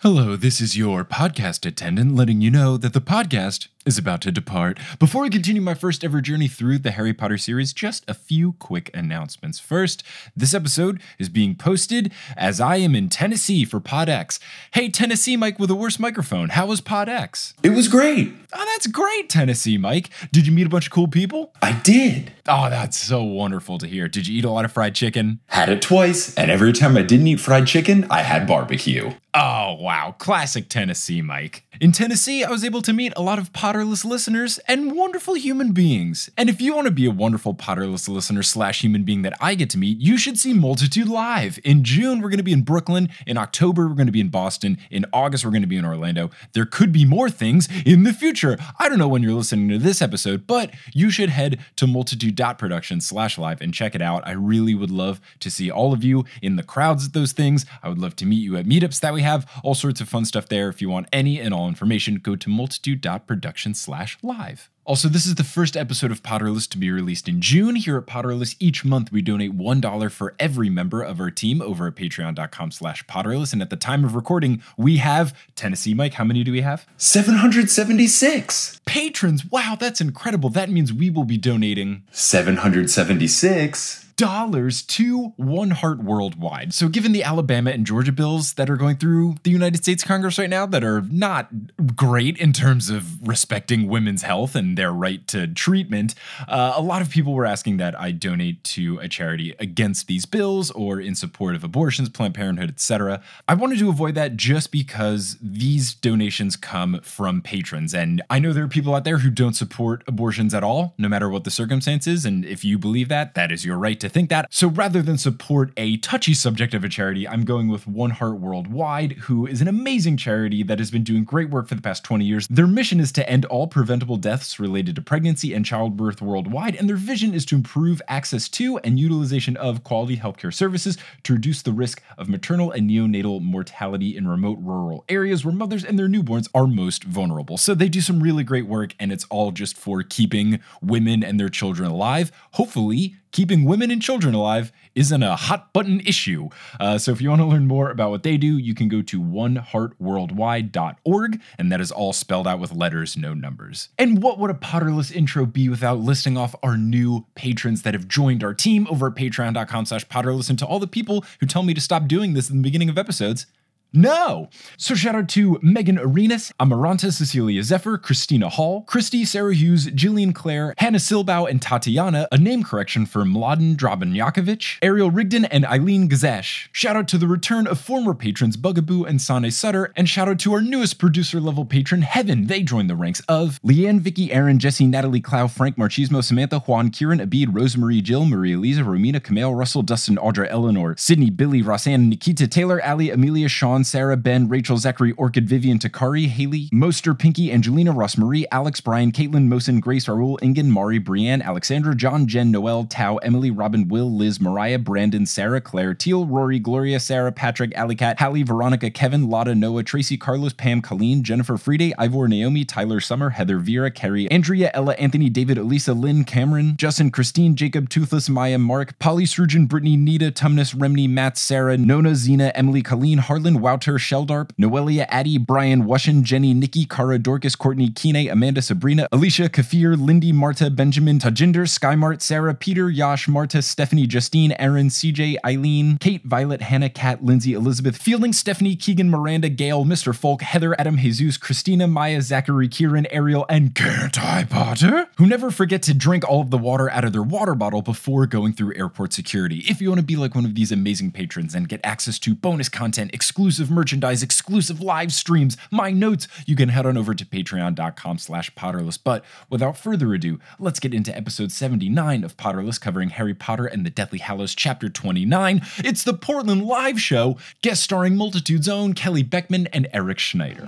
[0.00, 4.30] Hello, this is your podcast attendant letting you know that the podcast is about to
[4.30, 4.78] depart.
[4.98, 8.52] Before we continue my first ever journey through the Harry Potter series, just a few
[8.54, 9.58] quick announcements.
[9.58, 10.02] First,
[10.36, 14.38] this episode is being posted as I am in Tennessee for PodX.
[14.72, 17.54] Hey, Tennessee Mike with a worse microphone, how was PodX?
[17.62, 18.34] It was great.
[18.52, 20.10] Oh, that's great, Tennessee Mike.
[20.30, 21.52] Did you meet a bunch of cool people?
[21.62, 22.32] I did.
[22.46, 24.08] Oh, that's so wonderful to hear.
[24.08, 25.40] Did you eat a lot of fried chicken?
[25.46, 29.12] Had it twice, and every time I didn't eat fried chicken, I had barbecue.
[29.38, 30.14] Oh, wow.
[30.16, 31.64] Classic Tennessee, Mike.
[31.78, 35.72] In Tennessee, I was able to meet a lot of Potterless listeners and wonderful human
[35.72, 36.30] beings.
[36.38, 39.54] And if you want to be a wonderful Potterless listener slash human being that I
[39.54, 41.58] get to meet, you should see Multitude Live.
[41.64, 43.10] In June, we're going to be in Brooklyn.
[43.26, 44.78] In October, we're going to be in Boston.
[44.90, 46.30] In August, we're going to be in Orlando.
[46.54, 48.56] There could be more things in the future.
[48.78, 53.02] I don't know when you're listening to this episode, but you should head to multitude.production
[53.02, 54.26] slash live and check it out.
[54.26, 57.66] I really would love to see all of you in the crowds at those things.
[57.82, 60.24] I would love to meet you at meetups that we have, all sorts of fun
[60.24, 60.68] stuff there.
[60.68, 64.70] If you want any and all information, go to multitude.production slash live.
[64.86, 67.74] Also, this is the first episode of Potterless to be released in June.
[67.74, 71.88] Here at Potterless, each month we donate $1 for every member of our team over
[71.88, 73.52] at patreon.com slash Potterless.
[73.52, 76.14] And at the time of recording, we have Tennessee Mike.
[76.14, 76.86] How many do we have?
[76.98, 78.80] 776.
[78.86, 79.44] Patrons.
[79.50, 80.50] Wow, that's incredible.
[80.50, 86.72] That means we will be donating 776 dollars to One Heart Worldwide.
[86.72, 90.38] So, given the Alabama and Georgia bills that are going through the United States Congress
[90.38, 91.48] right now that are not
[91.94, 96.14] great in terms of respecting women's health and their right to treatment,
[96.48, 100.24] uh, a lot of people were asking that I donate to a charity against these
[100.24, 103.22] bills or in support of abortions, Planned Parenthood, etc.
[103.46, 108.52] I wanted to avoid that just because these donations come from patrons, and I know
[108.52, 111.50] there are people out there who don't support abortions at all, no matter what the
[111.50, 112.24] circumstances.
[112.24, 114.46] And if you believe that, that is your right to think that.
[114.50, 118.38] So rather than support a touchy subject of a charity, I'm going with One Heart
[118.38, 122.04] Worldwide, who is an amazing charity that has been doing great work for the past
[122.04, 122.46] 20 years.
[122.48, 126.88] Their mission is to end all preventable deaths related to pregnancy and childbirth worldwide, and
[126.88, 131.62] their vision is to improve access to and utilization of quality healthcare services to reduce
[131.62, 136.08] the risk of maternal and neonatal mortality in remote rural areas where mothers and their
[136.08, 137.56] newborns are most vulnerable.
[137.56, 141.38] So they do some really great work, and it's all just for keeping women and
[141.38, 142.30] their children alive.
[142.52, 146.50] Hopefully, keeping women and children alive isn't a hot button issue.
[146.80, 149.02] Uh, so if you want to learn more about what they do, you can go
[149.02, 153.88] to oneheartworldwide.org, and that is all spelled out with letters, no numbers.
[153.98, 158.08] And what would a Potterless intro be without listing off our new patrons that have
[158.08, 161.62] joined our team over at patreon.com slash Potterless and to all the people who tell
[161.62, 163.46] me to stop doing this in the beginning of episodes.
[163.96, 164.50] No!
[164.76, 170.34] So shout out to Megan Arenas, Amaranta Cecilia Zephyr, Christina Hall, Christy, Sarah Hughes, Jillian
[170.34, 176.10] Clare, Hannah Silbau, and Tatiana, a name correction for Mladen Drabanjakovic, Ariel Rigdon, and Eileen
[176.10, 176.68] Gazesh.
[176.72, 180.38] Shout out to the return of former patrons Bugaboo and Sane Sutter, and shout out
[180.40, 182.48] to our newest producer level patron, Heaven.
[182.48, 186.90] They joined the ranks of Leanne, Vicky, Aaron, Jesse, Natalie, Clow, Frank, Marchismo, Samantha, Juan,
[186.90, 192.10] Kieran, Abid, Rosemarie, Jill, Maria Lisa, Romina, Camille, Russell, Dustin, Audra, Eleanor, Sydney, Billy, Rosanne,
[192.10, 197.52] Nikita, Taylor, Ali, Amelia, Sean, Sarah, Ben, Rachel, Zachary, Orchid, Vivian, Takari, Haley, Moster, Pinky,
[197.52, 202.50] Angelina, Ross Marie, Alex, Brian, Caitlin, Mosin, Grace, Raul, Ingen, Mari, Brienne, Alexandra, John, Jen,
[202.50, 207.72] Noel, Tao, Emily, Robin, Will, Liz, Mariah, Brandon, Sarah, Claire, Teal, Rory, Gloria, Sarah, Patrick,
[207.74, 213.00] Alicat, Hallie, Veronica, Kevin, Lotta, Noah, Tracy, Carlos, Pam, Colleen, Jennifer, Friday, Ivor, Naomi, Tyler,
[213.00, 218.28] Summer, Heather, Vera, Carrie, Andrea, Ella, Anthony, David, Elisa, Lynn, Cameron, Justin, Christine, Jacob, Toothless,
[218.28, 223.60] Maya, Mark, Polly, Surgeon, Brittany, Nita, Tumnus, Remney, Matt, Sarah, Nona, Zena, Emily, Colleen, Harlan,
[223.66, 229.48] Wouter, Sheldarp, Noelia, Addy, Brian, Wushin, Jenny, Nikki, Kara, Dorcas, Courtney, Kine, Amanda, Sabrina, Alicia,
[229.48, 235.98] Kafir, Lindy, Marta, Benjamin, Tajinder, Skymart, Sarah, Peter, Yash, Marta, Stephanie, Justine, Aaron, CJ, Eileen,
[235.98, 240.14] Kate, Violet, Hannah, Kat, Lindsay, Elizabeth, Fielding, Stephanie, Keegan, Miranda, Gail, Mr.
[240.14, 245.50] Folk, Heather, Adam, Jesus, Christina, Maya, Zachary, Kieran, Ariel, and Can't I Potter, who never
[245.50, 248.76] forget to drink all of the water out of their water bottle before going through
[248.76, 249.64] airport security.
[249.68, 252.36] If you want to be like one of these amazing patrons and get access to
[252.36, 257.24] bonus content, exclusive merchandise, exclusive live streams, my notes, you can head on over to
[257.24, 258.98] patreon.com slash potterless.
[259.02, 263.84] But without further ado, let's get into episode 79 of Potterless covering Harry Potter and
[263.84, 265.62] the Deathly Hallows chapter 29.
[265.78, 270.66] It's the Portland Live Show, guest starring Multitude's own Kelly Beckman and Eric Schneider.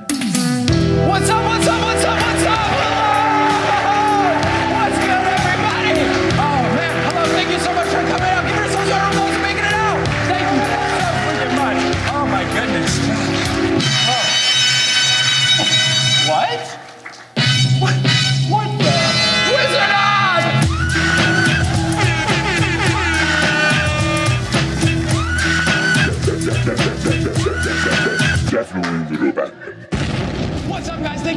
[1.09, 2.98] What's up, what's up, what's up, what's up?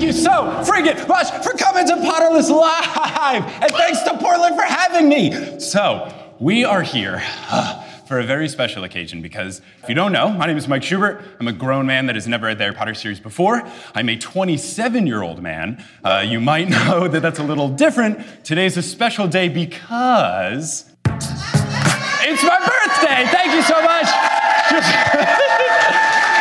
[0.01, 3.44] Thank you so friggin' much for coming to Potterless Live!
[3.62, 5.59] And thanks to Portland for having me!
[5.59, 7.19] So, we are here
[8.07, 11.24] for a very special occasion because if you don't know, my name is Mike Schubert.
[11.39, 13.62] I'm a grown man that has never read the Harry Potter series before.
[13.94, 15.86] I'm a 27 year old man.
[16.04, 18.44] Uh, you might know that that's a little different.
[18.44, 23.27] Today's a special day because it's my birthday!
[23.30, 24.07] Thank you so much!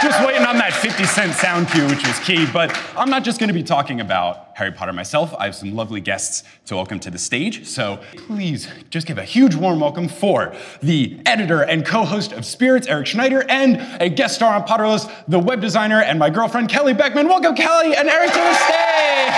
[0.02, 2.46] just waiting on 50 cent sound cue, which was key.
[2.50, 5.34] But I'm not just going to be talking about Harry Potter myself.
[5.38, 7.66] I have some lovely guests to welcome to the stage.
[7.66, 12.46] So please just give a huge warm welcome for the editor and co host of
[12.46, 16.70] Spirits, Eric Schneider, and a guest star on Potterless, the web designer and my girlfriend,
[16.70, 17.28] Kelly Beckman.
[17.28, 19.34] Welcome, Kelly and Eric, to the stage.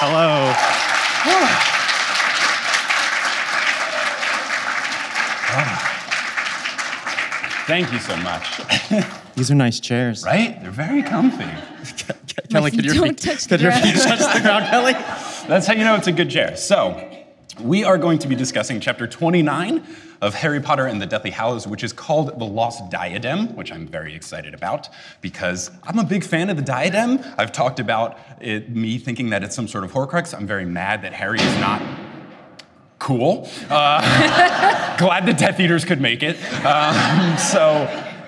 [0.00, 0.54] Hello.
[7.70, 8.60] Thank you so much.
[9.36, 10.24] These are nice chairs.
[10.24, 10.60] Right?
[10.60, 11.44] They're very comfy.
[12.50, 14.18] Kelly, could your feet, touch the could your feet ground.
[14.18, 14.92] touch the ground, Kelly?
[15.46, 16.56] That's how you know it's a good chair.
[16.56, 17.08] So,
[17.60, 19.86] we are going to be discussing chapter 29
[20.20, 23.86] of Harry Potter and the Deathly Hallows, which is called The Lost Diadem, which I'm
[23.86, 24.88] very excited about
[25.20, 27.20] because I'm a big fan of the diadem.
[27.38, 30.36] I've talked about it, me thinking that it's some sort of Horcrux.
[30.36, 31.80] I'm very mad that Harry is not
[33.00, 33.48] cool.
[33.68, 36.36] Uh, glad the Death Eaters could make it.
[36.64, 37.60] Um, so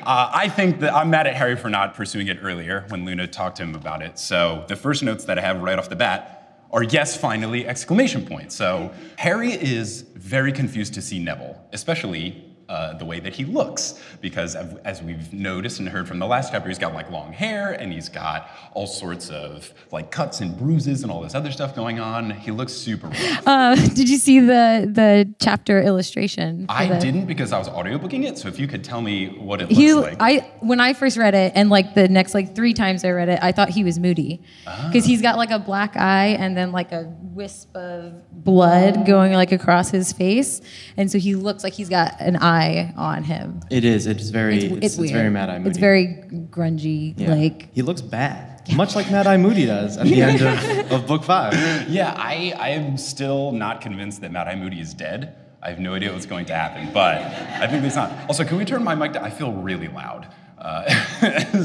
[0.04, 3.28] uh, I think that I'm mad at Harry for not pursuing it earlier when Luna
[3.28, 4.18] talked to him about it.
[4.18, 8.26] So the first notes that I have right off the bat are yes, finally, exclamation
[8.26, 8.50] point.
[8.50, 13.82] So Harry is very confused to see Neville, especially uh, the way that he looks,
[14.22, 14.56] because
[14.92, 17.92] as we've noticed and heard from the last chapter, he's got like long hair and
[17.92, 22.00] he's got all sorts of like cuts and bruises and all this other stuff going
[22.00, 22.30] on.
[22.30, 23.42] He looks super rough.
[23.52, 25.10] Uh, did you see the the
[25.46, 26.64] chapter illustration?
[26.68, 28.38] I the- didn't because I was audiobooking it.
[28.38, 30.16] So if you could tell me what it looks He, like.
[30.20, 33.28] I when I first read it, and like the next like three times I read
[33.28, 34.88] it, I thought he was Moody, Ah.
[34.90, 37.02] because he's got like a black eye and then like a
[37.34, 40.60] wisp of blood going like across his face,
[40.96, 42.61] and so he looks like he's got an eye
[42.96, 43.60] on him.
[43.70, 44.06] It is.
[44.06, 44.56] It is very.
[44.56, 45.70] It's, It's, it's, it's, very Mad Eye Moody.
[45.70, 46.06] It's very
[46.50, 47.34] grungy, Yeah.
[47.34, 51.06] like he looks bad, much like Mad Eye Moody does at the end of, of
[51.06, 51.54] book five.
[51.88, 55.36] yeah, I, I am still not convinced that Mad Eye Moody is dead.
[55.64, 57.18] I have no idea what's going to happen, but
[57.62, 58.10] I think it's not.
[58.28, 59.24] Also, can we turn my mic down?
[59.24, 60.26] I feel really loud.
[60.62, 60.84] Uh,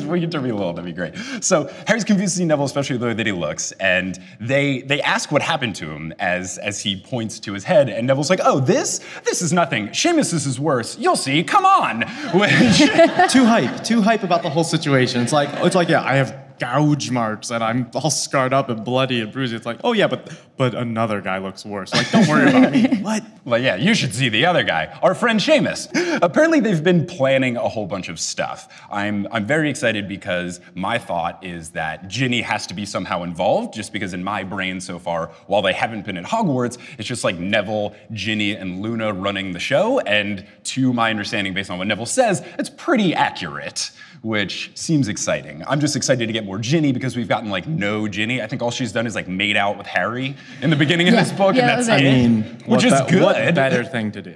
[0.07, 1.15] we can turn me a little, that'd be great.
[1.41, 5.01] So Harry's confused to see Neville, especially the way that he looks, and they they
[5.01, 8.39] ask what happened to him as as he points to his head, and Neville's like,
[8.43, 9.89] "Oh, this this is nothing.
[9.89, 10.97] Seamus's is worse.
[10.97, 11.43] You'll see.
[11.43, 12.01] Come on."
[12.33, 12.77] Which
[13.31, 13.83] too hype.
[13.83, 15.21] Too hype about the whole situation.
[15.21, 18.83] It's like it's like yeah, I have gouge marks and I'm all scarred up and
[18.83, 19.53] bloody and bruised.
[19.53, 21.93] It's like oh yeah, but but another guy looks worse.
[21.93, 22.87] Like don't worry about me.
[23.07, 23.23] What?
[23.47, 25.87] Well, yeah, you should see the other guy, our friend Seamus.
[26.21, 28.67] Apparently, they've been planning a whole bunch of stuff.
[28.91, 33.73] I'm, I'm very excited because my thought is that Ginny has to be somehow involved,
[33.73, 37.23] just because in my brain so far, while they haven't been at Hogwarts, it's just
[37.23, 40.01] like Neville, Ginny, and Luna running the show.
[40.01, 43.91] And to my understanding, based on what Neville says, it's pretty accurate.
[44.21, 45.63] Which seems exciting.
[45.67, 48.41] I'm just excited to get more Ginny because we've gotten like no Ginny.
[48.41, 51.13] I think all she's done is like made out with Harry in the beginning of
[51.13, 51.23] Yeah.
[51.23, 52.07] this book, Yeah, and that's that it.
[52.07, 53.21] I mean, which what is be- good.
[53.23, 54.35] What better thing to do,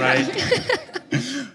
[0.00, 0.78] right?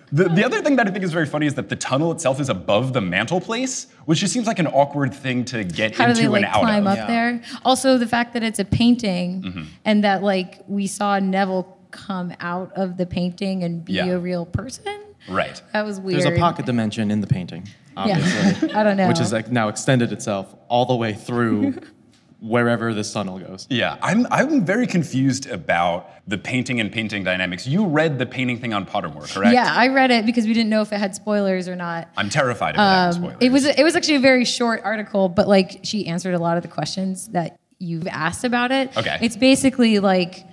[0.10, 2.40] The, the other thing that I think is very funny is that the tunnel itself
[2.40, 6.12] is above the mantelpiece, which just seems like an awkward thing to get How do
[6.12, 6.98] into they like and out climb of.
[6.98, 7.42] up there?
[7.66, 9.66] Also, the fact that it's a painting Mhm.
[9.84, 14.06] and that like we saw Neville come out of the painting and be Yeah.
[14.06, 14.84] a real person.
[15.27, 15.62] Right.
[15.74, 16.22] That was weird.
[16.22, 17.67] There's a pocket dimension in the painting.
[17.96, 18.69] obviously.
[18.69, 18.79] Yeah.
[18.79, 19.07] I don't know.
[19.07, 21.75] Which is like now extended itself all the way through
[22.39, 23.65] wherever this tunnel goes.
[23.69, 27.65] Yeah, I'm I'm very confused about the painting and painting dynamics.
[27.65, 29.53] You read the painting thing on Pottermore, correct?
[29.53, 32.10] Yeah, I read it because we didn't know if it had spoilers or not.
[32.15, 33.38] I'm terrified of that Um, spoiler.
[33.39, 36.57] it was it was actually a very short article, but like she answered a lot
[36.57, 38.96] of the questions that you've asked about it.
[38.98, 39.17] Okay.
[39.22, 40.46] It's basically like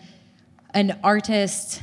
[0.72, 1.82] an artist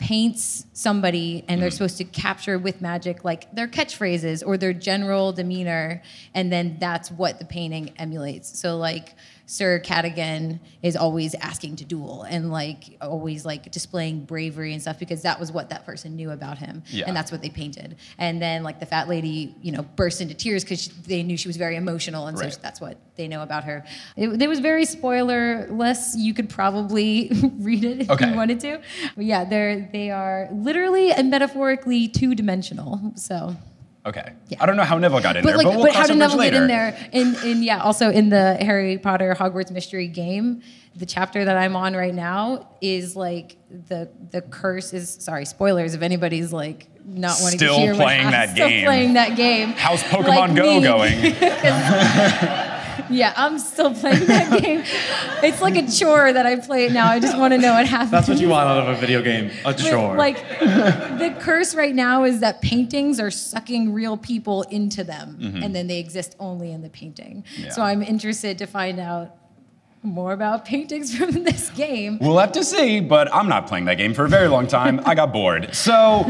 [0.00, 1.60] paints somebody and Mm.
[1.60, 6.02] they're supposed to capture with magic like their catchphrases or their general demeanor
[6.34, 9.14] and then that's what the painting emulates so like
[9.50, 14.96] sir Cadogan is always asking to duel and like always like displaying bravery and stuff
[15.00, 17.06] because that was what that person knew about him Yeah.
[17.08, 20.34] and that's what they painted and then like the fat lady you know burst into
[20.34, 22.52] tears because they knew she was very emotional and Right.
[22.52, 23.84] so that's what they know about her
[24.16, 28.30] it, it was very spoilerless you could probably read it if Okay.
[28.30, 28.80] you wanted to
[29.16, 33.56] but yeah they're they are literally and metaphorically two-dimensional so
[34.06, 34.32] okay.
[34.48, 34.58] Yeah.
[34.60, 36.16] I don't know how Neville got in but there, like, but we'll but how did
[36.18, 36.96] Neville get in there?
[37.12, 40.62] And and yeah, also in the Harry Potter Hogwarts mystery game,
[40.96, 45.94] the chapter that I'm on right now is like the the curse is sorry spoilers
[45.94, 48.84] if anybody's like not wanting Still to hear playing that still game.
[48.84, 49.70] playing that game.
[49.70, 50.82] How's Pokemon like Go me.
[50.82, 51.12] going?
[53.10, 54.82] yeah, I'm still playing that game.
[55.42, 57.08] It's like a chore that I play it now.
[57.10, 58.10] I just want to know what happens.
[58.12, 60.16] That's what you want out of a video game, a But, chore.
[60.16, 65.64] Like the curse right now is that paintings are sucking real people into them, Mhm.
[65.64, 67.44] and then they exist only in the painting.
[67.58, 67.70] Yeah.
[67.70, 69.34] So I'm interested to find out
[70.02, 72.18] more about paintings from this game.
[72.20, 75.00] We'll have to see, but I'm not playing that game for a very long time.
[75.04, 75.74] I got bored.
[75.74, 76.24] So,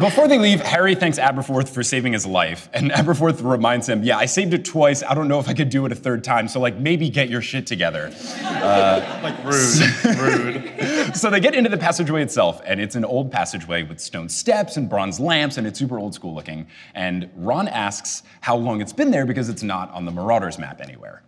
[0.00, 4.18] before they leave, Harry thanks Aberforth for saving his life, and Aberforth reminds him, "Yeah,
[4.18, 5.02] I saved it twice.
[5.02, 6.48] I don't know if I could do it a third time.
[6.48, 8.12] So, like, maybe get your shit together."
[8.44, 11.16] Uh, like rude, rude.
[11.16, 14.76] so they get into the passageway itself, and it's an old passageway with stone steps
[14.76, 16.66] and bronze lamps, and it's super old school looking.
[16.94, 20.80] And Ron asks how long it's been there because it's not on the Marauders map
[20.80, 21.22] anywhere.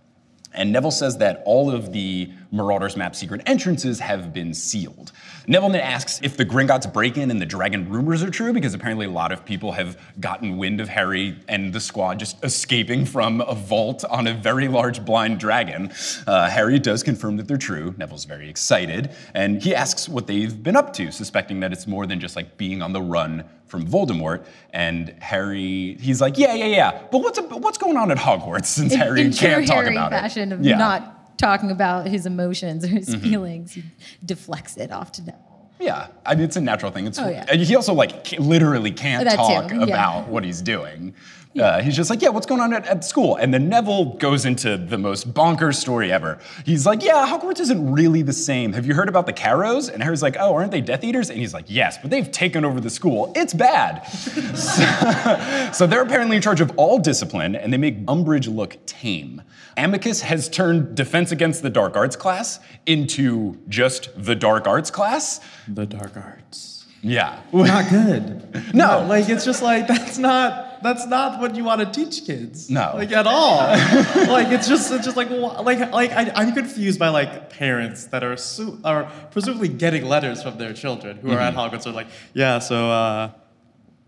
[0.53, 5.13] And Neville says that all of the Marauders map secret entrances have been sealed.
[5.51, 8.73] Neville then asks if the Gringotts break in and the dragon rumors are true, because
[8.73, 13.05] apparently a lot of people have gotten wind of Harry and the squad just escaping
[13.05, 15.91] from a vault on a very large blind dragon.
[16.25, 17.93] Uh, Harry does confirm that they're true.
[17.99, 22.07] Neville's very excited, and he asks what they've been up to, suspecting that it's more
[22.07, 24.45] than just like being on the run from Voldemort.
[24.73, 27.03] And Harry, he's like, yeah, yeah, yeah.
[27.11, 30.13] But what's what's going on at Hogwarts since In, Harry in can't talk Harry about
[30.13, 30.55] fashion it?
[30.55, 30.77] of Yeah.
[30.79, 33.21] not talking about his emotions or his Mhm.
[33.23, 33.83] feelings, he
[34.25, 35.41] deflects it off to Neville.
[35.81, 37.07] Yeah, I mean it's a natural thing.
[37.07, 37.47] It's Oh, yeah.
[37.51, 39.83] and he also like literally can't That talk yeah.
[39.83, 41.15] about what he's doing.
[41.61, 43.35] Uh, he's just like, yeah, what's going on at, at school?
[43.35, 46.39] And then Neville goes into the most bonkers story ever.
[46.65, 48.73] He's like, yeah, Hogwarts isn't really the same.
[48.73, 49.89] Have you heard about the Carrows?
[49.89, 51.29] And Harry's like, oh, aren't they Death Eaters?
[51.29, 53.33] And he's like, yes, but they've taken over the school.
[53.35, 54.03] It's bad.
[54.55, 59.43] so, so they're apparently in charge of all discipline, and they make Umbridge look tame.
[59.85, 65.41] Amicus has turned Defense Against the Dark Arts class into just the Dark Arts class.
[65.67, 66.85] The Dark Arts.
[67.03, 67.41] Yeah.
[67.53, 68.37] Not good.
[68.75, 69.07] No.
[69.09, 72.69] like it's just like that's not that's not what you want to teach kids.
[72.69, 72.93] No.
[72.95, 73.57] like at all.
[74.29, 78.23] like it's just it's just like like like I, I'm confused by like parents that
[78.23, 81.55] are su- are presumably getting letters from their children who are at.
[81.55, 83.31] Hogwarts are like, yeah, so uh,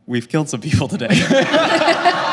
[0.06, 1.08] we've killed some people today.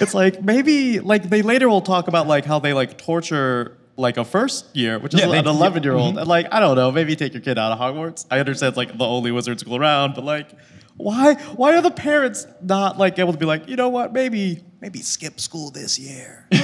[0.00, 4.16] it's like maybe like they later will talk about like how they like torture like
[4.18, 6.20] a first year, which is Yeah, an yeah, 11 year old, mhm.
[6.20, 8.26] and like I don't know, maybe take your kid out of Hogwarts.
[8.30, 10.50] I understand it's like the only wizard school around, but like,
[10.98, 14.62] why why are the parents not like able to be like, you know what, maybe
[14.80, 16.46] maybe skip school this year?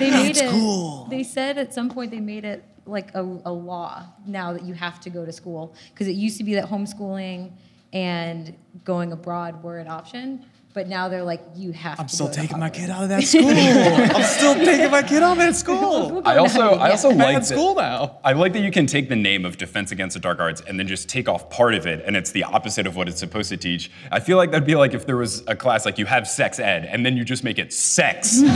[0.00, 0.50] They made That's it.
[0.50, 1.06] cool.
[1.10, 4.72] They said at some point they made it like a, a law now that you
[4.74, 7.52] have to go to school because it used to be that homeschooling
[7.92, 8.54] and
[8.84, 11.96] going abroad were an option, but now they're like you have.
[11.96, 13.48] To I'm to still go to taking my kid out of that school.
[13.50, 16.22] I'm still taking my kid out of that school.
[16.26, 18.18] I also, I also I'm like at school now.
[18.22, 20.78] I like that you can take the name of Defense Against the Dark Arts and
[20.78, 23.48] then just take off part of it, and it's the opposite of what it's supposed
[23.48, 23.90] to teach.
[24.12, 26.60] I feel like that'd be like if there was a class like you have sex
[26.60, 28.40] ed, and then you just make it sex.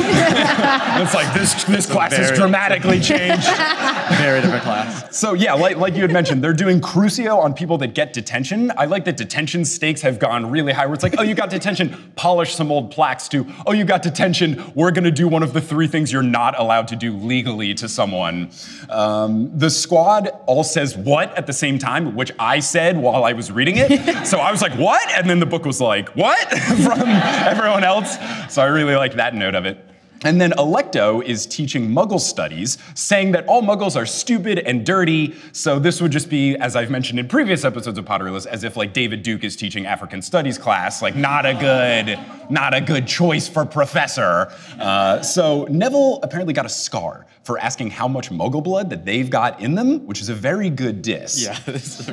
[0.95, 3.47] It's like this this class has dramatically changed.
[4.19, 5.17] Very different class.
[5.17, 8.73] So yeah, like, like you had mentioned, they're doing Crucio on people that get detention.
[8.77, 10.87] I like that detention stakes have gone really high.
[10.87, 13.29] Where it's like, oh, you got detention, polish some old plaques.
[13.29, 16.59] To oh, you got detention, we're gonna do one of the three things you're not
[16.59, 18.51] allowed to do legally to someone.
[18.89, 23.33] Um, the squad all says what at the same time, which I said while I
[23.33, 24.27] was reading it.
[24.27, 25.09] so I was like, what?
[25.13, 26.49] And then the book was like, what?
[26.83, 28.17] from everyone else.
[28.49, 29.79] So I really like that note of it.
[30.25, 35.35] And then Alecto is teaching Muggle studies, saying that all Muggles are stupid and dirty.
[35.53, 38.77] So this would just be, as I've mentioned in previous episodes of Potterless, as if
[38.77, 42.19] like David Duke is teaching African studies class, like not a good,
[42.51, 44.51] not a good choice for professor.
[44.81, 49.29] Uh, so Neville apparently got a scar for asking how much Muggle blood that they've
[49.29, 51.45] got in them, which is a very good diss.
[51.45, 52.07] Yeah, this is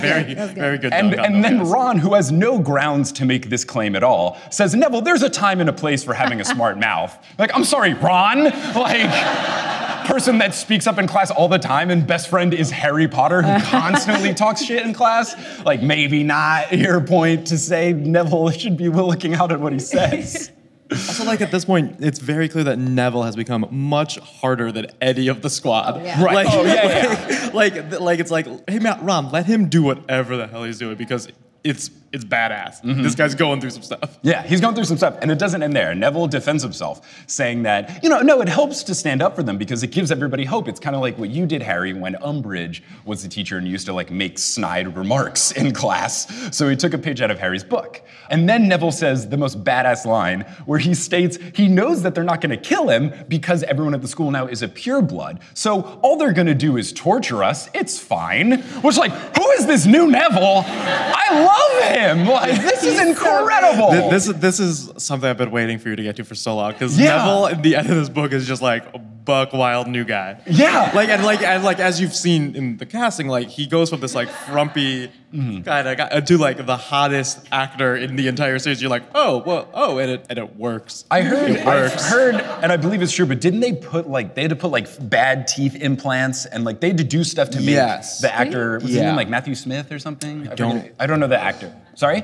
[0.00, 0.92] very, very good.
[0.94, 1.68] And, and then guys.
[1.68, 5.28] Ron, who has no grounds to make this claim at all, says, Neville, there's a
[5.28, 7.16] time and a place for having a smart mouth.
[7.38, 8.44] Like, I'm sorry, Ron?
[8.44, 13.06] Like, person that speaks up in class all the time and best friend is Harry
[13.06, 15.36] Potter who constantly talks shit in class?
[15.66, 19.78] Like, maybe not your point to say Neville should be looking out at what he
[19.78, 20.50] says.
[20.90, 24.86] Also, like at this point, it's very clear that Neville has become much harder than
[25.02, 26.02] any of the squad.
[26.02, 26.22] yeah.
[26.22, 26.34] Right.
[26.34, 30.36] Like, Oh, yeah, like, like, like, it's like, hey, Matt, Ron, let him do whatever
[30.36, 31.28] the hell he's doing because
[31.64, 32.82] it's it's badass.
[32.82, 33.02] Mm-hmm.
[33.02, 34.18] This guy's going through some stuff.
[34.22, 35.94] Yeah, he's going through some stuff, and it doesn't end there.
[35.94, 39.58] Neville defends himself, saying that, you know, no, it helps to stand up for them
[39.58, 40.68] because it gives everybody hope.
[40.68, 43.86] It's kind of like what you did, Harry, when Umbridge was the teacher and used
[43.86, 46.26] to like make snide remarks in class.
[46.56, 48.02] So he took a page out of Harry's book.
[48.30, 52.24] And then Neville says the most badass line where he states he knows that they're
[52.24, 55.40] not going to kill him because everyone at the school now is a pureblood.
[55.54, 57.68] So all they're going to do is torture us.
[57.74, 58.60] It's fine.
[58.82, 60.64] Which, like, who is this new Neville?
[60.66, 62.26] I love him.
[62.26, 63.90] Like, this is incredible.
[63.90, 66.56] Th- This, this is something I've been waiting for you to get to for so
[66.56, 67.16] long because Yeah.
[67.16, 70.40] Neville at the end of this book is just like a buck wild new guy.
[70.46, 70.90] Yeah.
[70.94, 74.00] Like and like and like as you've seen in the casting, like he goes from
[74.00, 75.60] this like frumpy Mm-hmm.
[75.60, 78.80] kind of guy to like the hottest actor in the entire series.
[78.80, 81.04] You're like, oh, well, oh, and it and it works.
[81.10, 84.34] I heard, it I've heard, and I believe it's true, but didn't they put like,
[84.34, 87.50] they had to put like bad teeth implants and like they had to do stuff
[87.50, 88.22] to make Yes.
[88.22, 90.48] the actor, was his name like Matthew Smith or something?
[90.48, 91.76] I, don't- forget- I don't know the actor.
[91.94, 92.22] Sorry?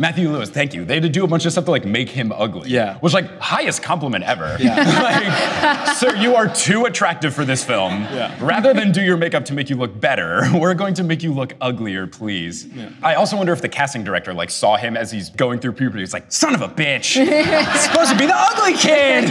[0.00, 0.86] Matthew Lewis, thank you.
[0.86, 2.70] They had to do a bunch of stuff to like make him ugly.
[2.70, 2.96] Yeah.
[3.00, 4.56] Which like highest compliment ever.
[4.58, 8.04] like, sir, you are too attractive for this film.
[8.04, 8.34] Yeah.
[8.40, 11.34] Rather than do your makeup to make you look better, we're going to make you
[11.34, 12.64] look uglier, please.
[12.64, 12.88] Yeah.
[13.02, 16.02] I also wonder if the casting director like saw him as he's going through puberty.
[16.02, 17.12] It's like, son of a bitch.
[17.76, 19.28] Supposed to be the ugly kid.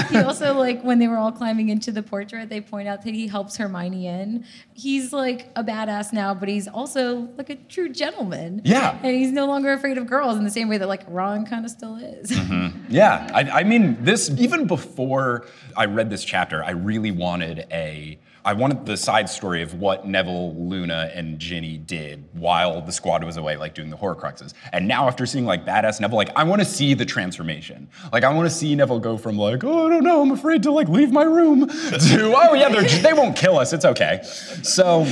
[0.10, 3.14] he also like when they were all climbing into the portrait, they point out that
[3.14, 4.44] he helps Hermione in.
[4.74, 8.62] He's like a badass now, but he's also like a true gentleman.
[8.64, 8.98] Yeah.
[9.02, 11.64] and he's no longer afraid of girls in the same way that like Ron kind
[11.64, 12.30] of still is.
[12.30, 12.84] Mm-hmm.
[12.88, 18.18] Yeah, I, I mean, this even before I read this chapter, I really wanted a.
[18.46, 23.24] I wanted the side story of what Neville, Luna, and Ginny did while the squad
[23.24, 24.54] was away, like doing the Horcruxes.
[24.72, 27.88] And now, after seeing like badass Neville, like I want to see the transformation.
[28.12, 30.62] Like I want to see Neville go from like, oh, I don't know, I'm afraid
[30.62, 32.68] to like leave my room, to oh yeah,
[33.00, 34.20] they won't kill us, it's okay.
[34.62, 35.04] So.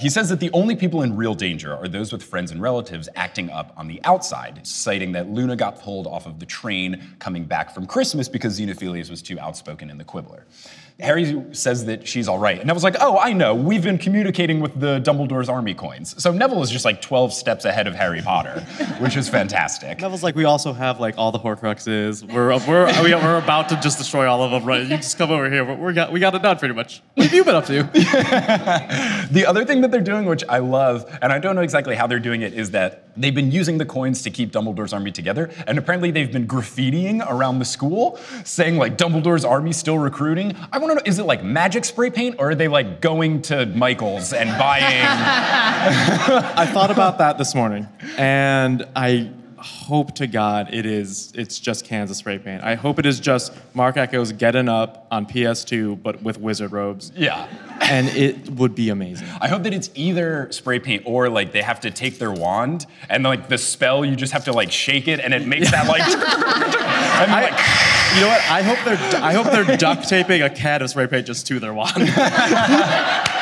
[0.00, 3.08] He says that the only people in real danger are those with friends and relatives
[3.16, 7.44] acting up on the outside, citing that Luna got pulled off of the train coming
[7.44, 10.46] back from Christmas because Xenophilius was too outspoken in the Quibbler.
[10.98, 12.58] Harry says that she's all right.
[12.58, 13.54] And Neville's like, oh, I know.
[13.54, 16.22] We've been communicating with the Dumbledore's army coins.
[16.22, 18.60] So Neville is just like 12 steps ahead of Harry Potter,
[19.00, 19.98] which is fantastic.
[20.00, 22.30] Neville's like, we also have like all the Horcruxes.
[22.30, 24.64] We're we're we- we're about to just destroy all of them.
[24.64, 24.82] Right?
[24.82, 25.64] You just come over here.
[25.64, 27.02] We're, we got we got it done pretty much.
[27.14, 27.88] What have you been up to?
[29.30, 32.06] The other thing that they're doing, which I love, and I don't know exactly how
[32.06, 35.50] they're doing it, is that they've been using the coins to keep Dumbledore's army together.
[35.66, 40.54] And apparently they've been graffitiing around the school saying, like, Dumbledore's army still recruiting.
[40.72, 43.42] I want to know, is it like magic spray paint or are they like going
[43.42, 44.84] to Michael's and buying?
[46.56, 49.30] I thought about that this morning, and I
[49.62, 51.32] hope to God it is.
[51.34, 52.62] It's just Kansas spray paint.
[52.62, 57.12] I hope it is just Marc Ecko's getting up on PS2, but with wizard robes.
[57.16, 57.46] yeah.
[57.82, 59.26] and it would be amazing.
[59.40, 62.86] I hope that it's either spray paint or like they have to take their wand
[63.08, 65.86] and like the spell, you just have to like shake it and it makes that
[65.86, 66.02] like.
[67.20, 67.52] and like
[68.14, 68.40] You know what?
[68.50, 71.58] I hope they're I hope they're duct taping a can of spray paint just to
[71.60, 71.92] their wand.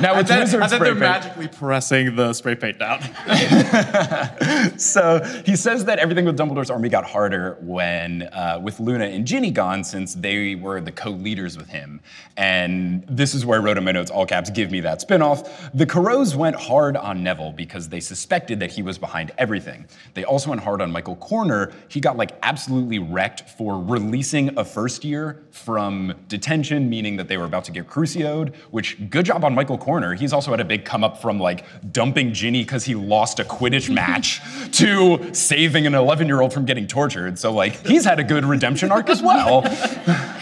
[0.00, 1.00] now and it's then, wizard and then they're paint.
[1.00, 3.00] magically pressing the spray paint down.
[4.78, 9.26] so he says that everything with Dumbledore's army got harder when, uh, with Luna and
[9.26, 12.00] Ginny gone, since they were the co-leaders with him.
[12.36, 15.70] And this is where I wrote in my notes, all caps, give me that spinoff.
[15.74, 19.86] The Carrows went hard on Neville because they suspected that he was behind everything.
[20.14, 21.72] They also went hard on Michael Corner.
[21.88, 27.36] He got like absolutely wrecked for releasing a first year from detention, meaning that they
[27.36, 29.89] were about to get crucioed, which good job on Michael Corner.
[29.98, 33.44] He's also had a big come up from like dumping Ginny because he lost a
[33.44, 34.40] Quidditch match
[34.78, 37.38] to saving an 11 year old from getting tortured.
[37.38, 39.62] So like he's had a good redemption arc as well.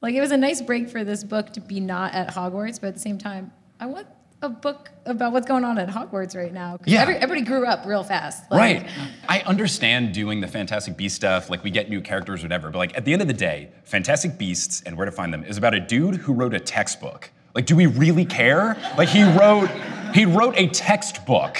[0.00, 2.88] Like it was a nice break for this book to be not at Hogwarts, but
[2.88, 4.08] at the same time, I want
[4.42, 6.78] a book about what's going on at Hogwarts right now.
[6.84, 7.02] Yeah.
[7.02, 8.50] every- everybody grew up real fast.
[8.50, 8.90] Like, Right.
[9.28, 12.68] I understand doing the Fantastic Beast stuff, like we get new characters, whatever.
[12.70, 15.44] But like at the end of the day, Fantastic Beasts and Where to Find Them
[15.44, 17.30] is about a dude who wrote a textbook.
[17.54, 18.76] Like, do we really care?
[18.96, 19.70] Like he wrote,
[20.14, 21.58] he wrote a textbook.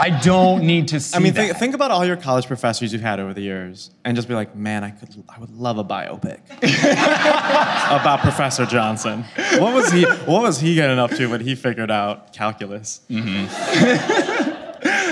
[0.00, 3.02] I don't need to see I mean, think, think about all your college professors you've
[3.02, 5.84] had over the years, and just be like, man, I could, I would love a
[5.84, 9.24] biopic about Professor Johnson.
[9.58, 10.04] What was he?
[10.04, 13.02] What was he getting up to when he figured out calculus?
[13.10, 14.39] Mm-hmm.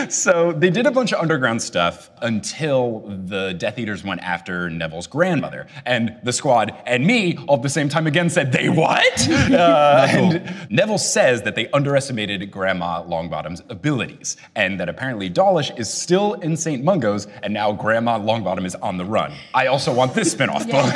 [0.12, 5.06] so they did a bunch of underground stuff until the Death Eaters went after Neville's
[5.06, 5.66] grandmother.
[5.84, 9.28] And the squad and me all at the same time again said, They what?
[9.58, 15.92] Uh, and Neville says that they underestimated Grandma Longbottom's abilities, and that apparently Dawlish is
[15.92, 16.84] still in St.
[16.84, 19.32] Mungo's, and now Grandma Longbottom is on the run.
[19.54, 20.94] I also want this spin off book.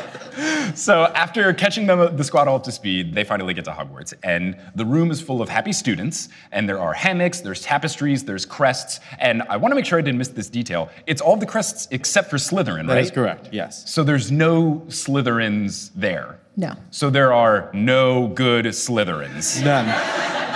[0.75, 4.13] So after catching them, the squad all up to speed, they finally get to Hogwarts,
[4.23, 6.29] and the room is full of happy students.
[6.51, 10.01] And there are hammocks, there's tapestries, there's crests, and I want to make sure I
[10.01, 10.89] didn't miss this detail.
[11.07, 13.03] It's all the crests except for Slytherin, That right?
[13.03, 13.49] is correct.
[13.51, 13.89] Yes.
[13.89, 16.39] So there's no Slytherins there.
[16.57, 16.73] No.
[16.91, 19.63] So there are no good Slytherins.
[19.63, 19.85] None.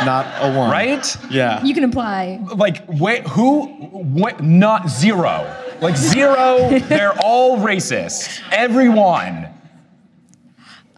[0.06, 0.70] Not a one.
[0.70, 1.16] Right?
[1.32, 1.64] Yeah.
[1.64, 2.42] You can apply.
[2.56, 3.68] Like, wait, who?
[3.68, 4.44] What?
[4.44, 5.50] Not zero.
[5.82, 6.80] Like zero.
[6.90, 8.42] they're all racist.
[8.52, 9.48] Everyone.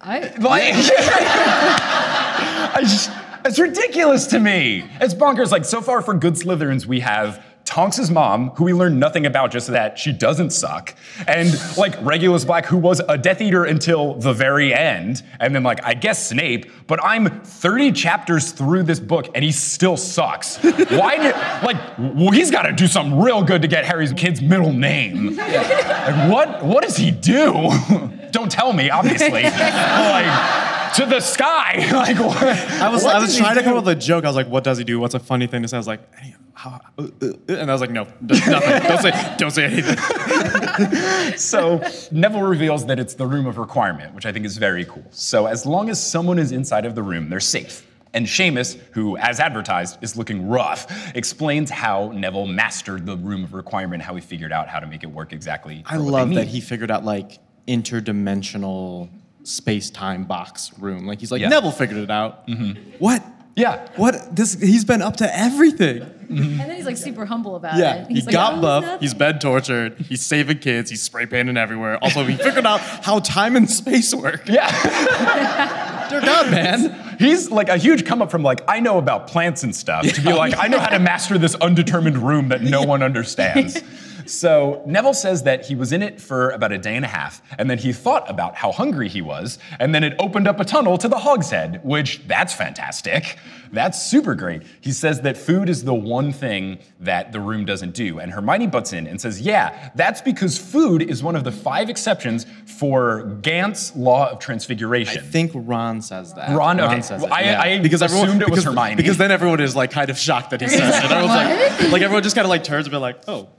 [0.07, 0.73] I, Like,
[2.75, 3.11] I just,
[3.43, 4.89] it's ridiculous to me.
[5.01, 5.51] It's bonkers.
[5.51, 7.43] Like, so far for good Slytherins, we have
[7.77, 10.95] Tonks' mom, who we learn nothing about, just that she doesn't suck,
[11.27, 15.61] and like Regulus Black, who was a Death Eater until the very end, and then
[15.61, 16.71] like I guess Snape.
[16.87, 20.57] But I'm 30 chapters through this book, and he still sucks.
[20.57, 24.41] Why did like well, he's got to do something real good to get Harry's kid's
[24.41, 25.35] middle name?
[25.35, 27.69] Like, what what does he do?
[28.31, 29.43] Don't tell me, obviously.
[29.43, 31.89] like to the sky.
[31.91, 32.43] like what?
[32.43, 34.25] I was, I was trying to come up with a joke.
[34.25, 34.99] I was like, "What does he do?
[34.99, 37.73] What's a funny thing to say?" I was like, "Hey, how, uh, uh," and I
[37.73, 38.87] was like, "No, nothing.
[38.87, 39.97] don't say, don't say anything."
[41.37, 41.81] so
[42.11, 45.05] Neville reveals that it's the room of requirement, which I think is very cool.
[45.11, 47.85] So as long as someone is inside of the room, they're safe.
[48.13, 53.53] And Seamus, who, as advertised, is looking rough, explains how Neville mastered the room of
[53.53, 55.83] requirement, how he figured out how to make it work exactly.
[55.85, 59.09] I love that he figured out like interdimensional
[59.47, 61.05] space-time box room.
[61.05, 61.49] Like he's like Yeah.
[61.49, 62.47] Neville figured it out.
[62.47, 62.97] Mm-hmm.
[62.99, 63.23] What?
[63.55, 63.87] Yeah.
[63.95, 64.35] What?
[64.35, 66.01] This he's been up to everything.
[66.01, 66.59] Mm-hmm.
[66.59, 68.07] And then he's like super humble about Yeah, it.
[68.09, 68.83] he He's like, got "Oh, buff.
[68.83, 69.97] nothing." He's been tortured.
[69.97, 70.89] He's saving kids.
[70.89, 71.97] He's spray painting everywhere.
[72.03, 74.47] Also, he figured out how time and space work.
[74.47, 74.67] Yeah.
[76.09, 77.15] Dear God, man.
[77.17, 80.21] He's like a huge come up from like, I know about plants and stuff, to
[80.21, 83.81] be like, I know how to master this undetermined room that no one understands.
[84.29, 87.41] So Neville says that he was in it for about a day and a half,
[87.57, 90.65] and then he thought about how hungry he was, and then it opened up a
[90.65, 93.37] tunnel to the Hogshead, which that's fantastic.
[93.71, 94.63] That's super great.
[94.79, 98.67] He says that food is the one thing that the room doesn't do, and Hermione
[98.67, 103.23] butts in and says, "Yeah, that's because food is one of the five exceptions for
[103.41, 106.55] Gamp's law of transfiguration." I think Ron says that.
[106.55, 107.01] Ron- okay.
[107.01, 107.35] says Well, it.
[107.35, 107.61] I- yeah.
[107.61, 108.95] I because everyone, assumed it was because, Hermione.
[108.95, 111.11] Because then everyone is like kind of shocked that he says it.
[111.11, 113.49] Everyone's like, like everyone just kind of like turns and be like, oh.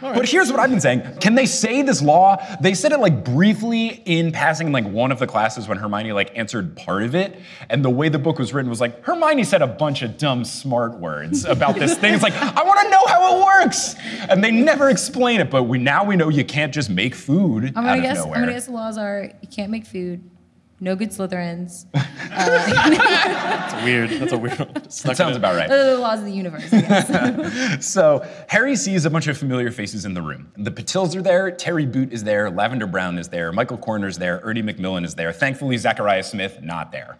[0.00, 1.02] But here's what I've been saying.
[1.20, 2.36] Can they say this law?
[2.60, 6.12] They said it like briefly in passing in like one of the classes when Hermione
[6.12, 7.40] like answered part of it.
[7.70, 10.44] And the way the book was written was like, Hermione said a bunch of dumb
[10.44, 12.14] smart words about this thing.
[12.14, 13.94] It's like, I want to know how it works.
[14.28, 17.72] And they never explain it, but we now we know you can't just make food
[17.76, 18.16] I'm gonna of guess.
[18.18, 18.34] nowhere.
[18.34, 20.22] I'm gonna guess the laws are you can't make food,
[20.80, 21.86] no good Slytherins.
[21.94, 24.10] That's weird.
[24.10, 24.72] That's a weird one.
[24.74, 25.68] That sounds about right.
[25.68, 26.70] The laws of the universe.
[26.72, 27.86] I guess.
[27.86, 30.52] so Harry sees a bunch of familiar faces in the room.
[30.56, 34.18] The Patils are there, Terry Boot is there, Lavender Brown is there, Michael Corner is
[34.18, 35.32] there, Ernie Macmillan is there.
[35.32, 37.16] Thankfully, Zachariah Smith not there.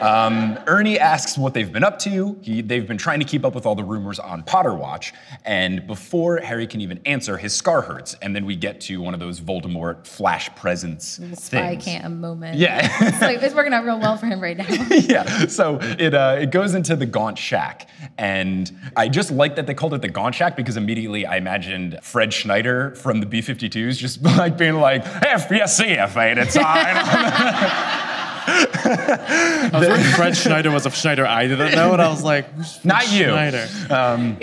[0.00, 2.38] Um, Ernie asks what they've been up to.
[2.42, 5.12] He, they've been trying to keep up with all the rumors on Potter Watch,
[5.44, 9.14] and before Harry can even answer, his scar hurts, and then we get to one
[9.14, 11.84] of those Voldemort flash presence Spy things.
[11.84, 12.56] cam moment.
[12.56, 12.88] Yeah.
[13.06, 14.66] it's, like, it's working out real well for him right now.
[14.90, 15.46] yeah.
[15.46, 19.74] So it uh, it goes into the Gaunt Shack, and I just like that they
[19.74, 24.22] called it the Gaunt Shack because immediately I imagined Fred Schneider from the B-52s just
[24.36, 28.06] like being like, "If you see a faded sign."
[28.52, 32.46] I was like, Fred Schneider was a Schneider I didn't know, and I was like,
[32.84, 33.24] Not you.
[33.24, 33.68] Schneider?
[33.90, 34.38] Um,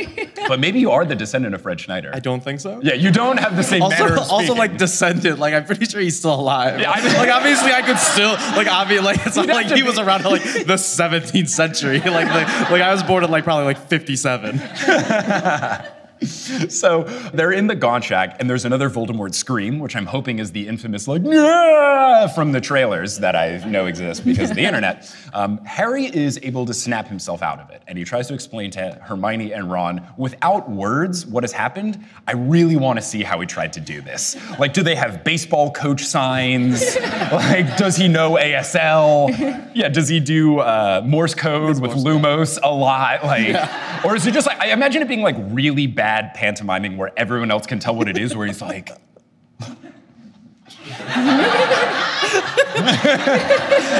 [0.47, 2.11] but maybe you are the descendant of Fred Schneider.
[2.13, 2.79] I don't think so.
[2.81, 4.57] Yeah, you don't have the same Also, manner of also speaking.
[4.57, 5.39] like descendant.
[5.39, 6.79] Like I'm pretty sure he's still alive.
[6.79, 9.83] Yeah, I- like obviously I could still like obviously like it's not like he be-
[9.83, 11.99] was around like the 17th century.
[12.17, 14.59] Like like, like I was born in like probably like 57.
[16.69, 17.03] so
[17.33, 20.67] they're in the Gaunt Shack, and there's another Voldemort scream, which I'm hoping is the
[20.67, 25.13] infamous like "Yeah!" from the trailers that I know exist because of the internet.
[25.33, 28.71] Um, Harry is able to snap himself out of it, and he tries to explain
[28.71, 32.03] to Hermione and Ron without words what has happened.
[32.27, 34.35] I really want to see how he tried to do this.
[34.57, 36.95] Like, do they have baseball coach signs?
[37.31, 39.71] like, does he know ASL?
[39.75, 43.23] Yeah, does he do uh, Morse code with Lumos a lot?
[43.23, 43.55] Like,
[44.03, 47.51] or is it just like I imagine it being like really bad pantomiming where everyone
[47.51, 48.89] else can tell what it is, where he's like.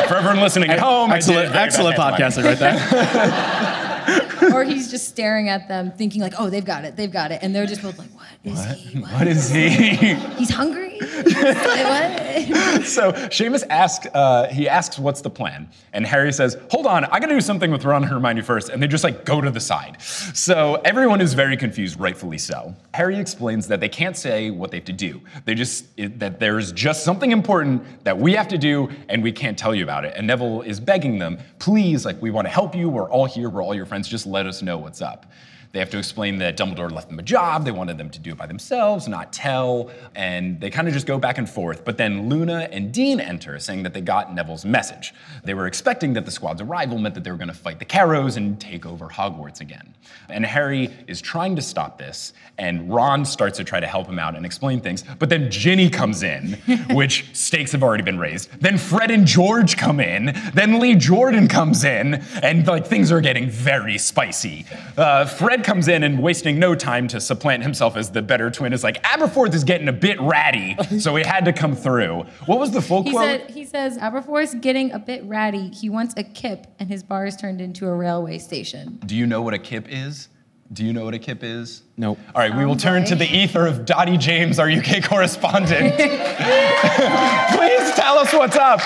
[0.08, 4.34] For everyone listening at home, Excellent, excellent podcasting right there.
[4.53, 7.39] or he's just staring at them, thinking like, "Oh, they've got it, they've got it,"
[7.41, 8.99] and they're just both like, "What is he?
[8.99, 9.12] What?
[9.12, 10.15] What is he?
[10.36, 10.99] He's hungry?
[11.27, 12.27] What?"
[12.86, 17.19] so Seamus asks, uh, he asks, "What's the plan?" And Harry says, "Hold on, I
[17.19, 18.69] got to do something with Ron and Hermione first.
[18.69, 20.01] And they just like go to the side.
[20.01, 22.75] So everyone is very confused, rightfully so.
[22.93, 25.21] Harry explains that they can't say what they have to do.
[25.45, 29.31] They just it, that there's just something important that we have to do, and we
[29.31, 30.13] can't tell you about it.
[30.15, 32.89] And Neville is begging them, "Please, like we want to help you.
[32.89, 33.49] We're all here.
[33.49, 34.07] We're all your friends.
[34.07, 35.26] Just let us know what's up."
[35.71, 37.65] They have to explain that Dumbledore left them a job.
[37.65, 39.91] They wanted them to do it by themselves, not tell.
[40.15, 41.86] And they kind of just go back and forth.
[41.86, 45.13] But then Luna and Dean enter, saying that they got Neville's message.
[45.43, 47.86] They were expecting that the squad's arrival meant that they were going to fight the
[47.86, 49.93] Carrows and take over Hogwarts again.
[50.30, 54.19] And Harry is trying to stop this, and Ron starts to try to help him
[54.19, 55.03] out and explain things.
[55.19, 56.53] But then Ginny comes in,
[56.91, 58.49] which stakes have already been raised.
[58.60, 60.34] Then Fred and George come in.
[60.53, 64.65] Then Lee Jordan comes in, and like things are getting very spicy.
[64.97, 68.74] Uh, Fred comes in and wasting no time to supplant himself as the better twin
[68.74, 72.24] is like Aberforth is getting a bit ratty, so he had to come through.
[72.46, 73.24] What was the full He quote?
[73.41, 75.70] said he says Aberforth's getting a bit ratty.
[75.70, 79.00] He wants a kip, and his bar is turned into a railway station.
[79.06, 80.30] Do you know what a kip is?
[80.74, 81.84] Do you know what a kip is?
[81.96, 82.20] Nope.
[82.36, 85.96] All right, we will turn to the ether of Dottie James, our UK correspondent.
[85.96, 88.82] Please tell us what's up.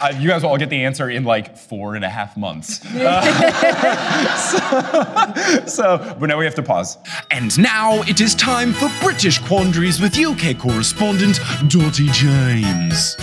[0.00, 2.84] Uh, you guys will all get the answer in like four and a half months.
[3.06, 3.22] Uh,
[5.66, 6.98] so, so, but now we have to pause.
[7.30, 13.16] And now it is time for British Quandaries with UK correspondent Dottie James.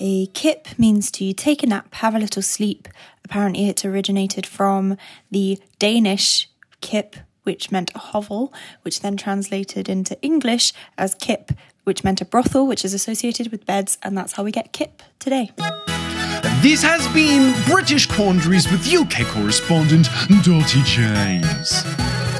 [0.00, 2.88] A kip means to take a nap, have a little sleep.
[3.24, 4.96] Apparently, it originated from
[5.30, 6.48] the Danish
[6.80, 7.14] kip,
[7.44, 11.52] which meant a hovel, which then translated into English as kip,
[11.84, 15.02] which meant a brothel, which is associated with beds, and that's how we get kip
[15.18, 15.50] today.
[16.62, 20.08] This has been British Quandaries with UK correspondent
[20.44, 22.31] Dottie James.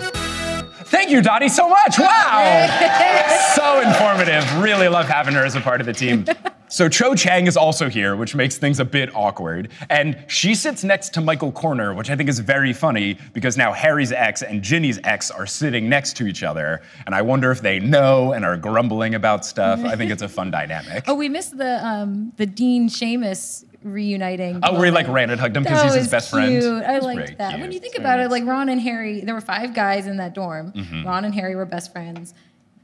[0.92, 1.98] Thank you, Dottie, so much.
[1.98, 3.52] Wow.
[3.56, 4.44] so informative.
[4.62, 6.26] Really love having her as a part of the team.
[6.72, 9.68] So Cho Chang is also here, which makes things a bit awkward.
[9.90, 13.74] And she sits next to Michael Corner, which I think is very funny because now
[13.74, 16.80] Harry's ex and Ginny's ex are sitting next to each other.
[17.04, 19.84] And I wonder if they know and are grumbling about stuff.
[19.84, 21.04] I think it's a fun dynamic.
[21.08, 24.60] Oh, we missed the um, the Dean Seamus reuniting.
[24.62, 26.62] Oh, where he like ran and hugged him because he's his best cute.
[26.62, 26.84] friend.
[26.84, 27.50] I liked that.
[27.50, 27.60] cute.
[27.60, 30.16] When you think about very it, like Ron and Harry, there were five guys in
[30.18, 30.72] that dorm.
[30.72, 31.04] Mhm.
[31.04, 32.34] Ron and Harry were best friends.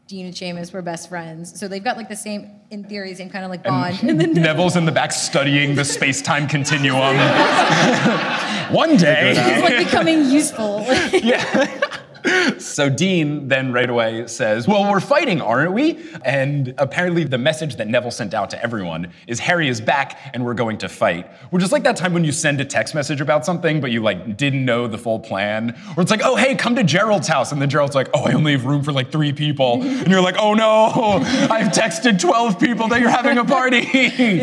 [0.06, 1.58] Dean and Seamus were best friends.
[1.60, 3.98] So they've got like the same, in theory, same kind of like bond.
[4.02, 7.16] And, then Neville's in the back studying the space-time continuum.
[8.72, 9.34] One day.
[9.36, 10.86] it's like becoming useful.
[12.58, 15.98] So Dean then right away says, Well, we're fighting, aren't we?
[16.24, 20.44] And apparently the message that Neville sent out to everyone is Harry is back and
[20.44, 21.30] we're going to fight.
[21.50, 24.02] Which is like that time when you send a text message about something, but you
[24.02, 25.76] like didn't know the full plan.
[25.96, 27.52] Or it's like, oh hey, come to Gerald's house.
[27.52, 29.82] And then Gerald's like, oh, I only have room for like three people.
[29.82, 30.86] And you're like, oh no,
[31.50, 33.84] I've texted 12 people that you're having a party.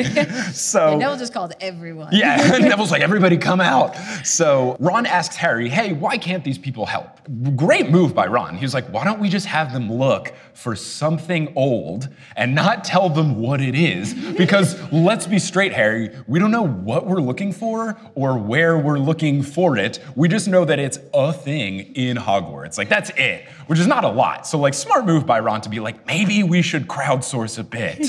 [0.53, 2.09] so Neville just called everyone.
[2.11, 3.95] yeah, and Neville's like, everybody come out.
[4.23, 7.19] So Ron asks Harry, hey, why can't these people help?
[7.55, 8.55] Great move by Ron.
[8.55, 12.83] He was like, why don't we just have them look for something old and not
[12.83, 14.13] tell them what it is?
[14.13, 18.99] Because let's be straight, Harry, we don't know what we're looking for or where we're
[18.99, 19.99] looking for it.
[20.15, 22.77] We just know that it's a thing in Hogwarts.
[22.77, 24.47] Like, that's it, which is not a lot.
[24.47, 27.99] So, like, smart move by Ron to be like, maybe we should crowdsource a bit.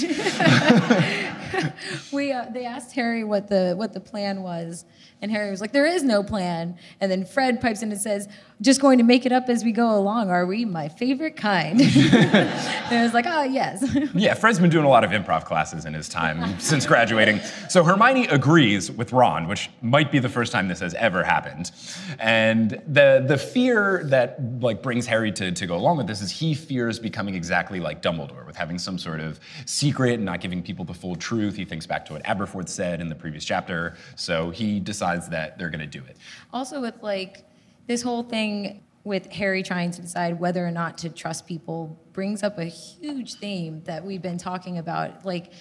[2.13, 4.85] we uh, they asked Harry what the what the plan was,
[5.23, 8.29] and Harry was like, "There is no plan." And then Fred pipes in and says,
[8.61, 10.31] "Just going to make it up as we go along.
[10.31, 11.81] Are we my favorite kind?"
[12.13, 15.85] and I was like, "Oh yes." Yeah, Fred's been doing a lot of improv classes
[15.85, 17.41] in his time since graduating.
[17.69, 21.71] So Hermione agrees with Ron, which might be the first time this has ever happened.
[22.19, 26.31] And the the fear that like brings Harry to, to go along with this is
[26.31, 30.63] he fears becoming exactly like Dumbledore, with having some sort of secret and not giving
[30.63, 31.57] people the full truth.
[31.57, 33.97] He thinks back to what Aberforth said in the previous chapter.
[34.17, 36.17] So he decides that they're gonna do it.
[36.53, 37.45] also with like
[37.87, 42.43] this whole thing with Harry trying to decide whether or not to trust people brings
[42.43, 45.25] up a huge theme that we've been talking about.
[45.25, 45.53] Like,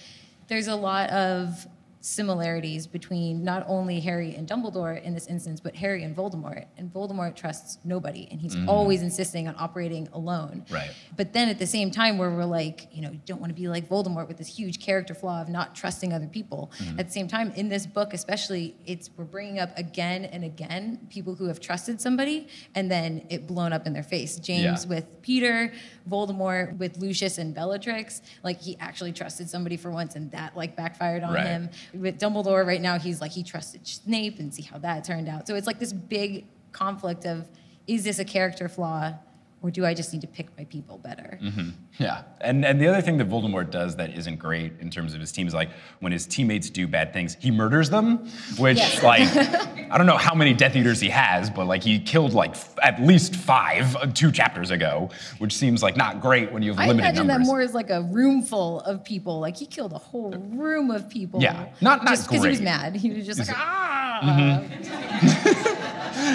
[0.48, 1.66] there's a lot of
[2.06, 6.66] similarities between not only Harry and Dumbledore in this instance, but Harry and Voldemort.
[6.78, 8.68] And Voldemort trusts nobody, and he's Mhm.
[8.68, 10.64] always insisting on operating alone.
[10.70, 10.90] Right.
[11.16, 13.60] But then at the same time, where we're like, you know, you don't want to
[13.60, 16.70] be like Voldemort with this huge character flaw of not trusting other people.
[16.78, 17.00] Mhm.
[17.00, 21.00] At the same time, in this book, especially, it's we're bringing up again and again
[21.10, 24.36] people who have trusted somebody and then it blown up in their face.
[24.38, 24.88] James Yeah.
[24.88, 25.72] with Peter,
[26.08, 28.22] Voldemort with Lucius and Bellatrix.
[28.44, 31.46] Like he actually trusted somebody for once, and that like backfired on Right.
[31.46, 31.70] him.
[31.98, 35.46] With Dumbledore, right now, he's like he trusted Snape, and see how that turned out.
[35.46, 37.48] So it's like this big conflict of
[37.86, 39.14] is this a character flaw,
[39.62, 41.38] or do I just need to pick my people better?
[41.42, 41.72] Mhm.
[41.98, 45.20] Yeah, and and the other thing that Voldemort does that isn't great in terms of
[45.20, 48.18] his team is like when his teammates do bad things, he murders them.
[48.58, 49.02] Which Yes.
[49.02, 49.22] like
[49.90, 52.74] I don't know how many Death Eaters he has, but like he killed like f-
[52.82, 56.80] at least five uh, two chapters ago, which seems like not great when you have
[56.80, 57.46] I limited imagine numbers.
[57.46, 59.40] that more as like a room full of people.
[59.40, 61.40] Like he killed a whole room of people.
[61.42, 62.94] Yeah, not- not just because he was mad.
[62.96, 64.62] He was just like, Is ah.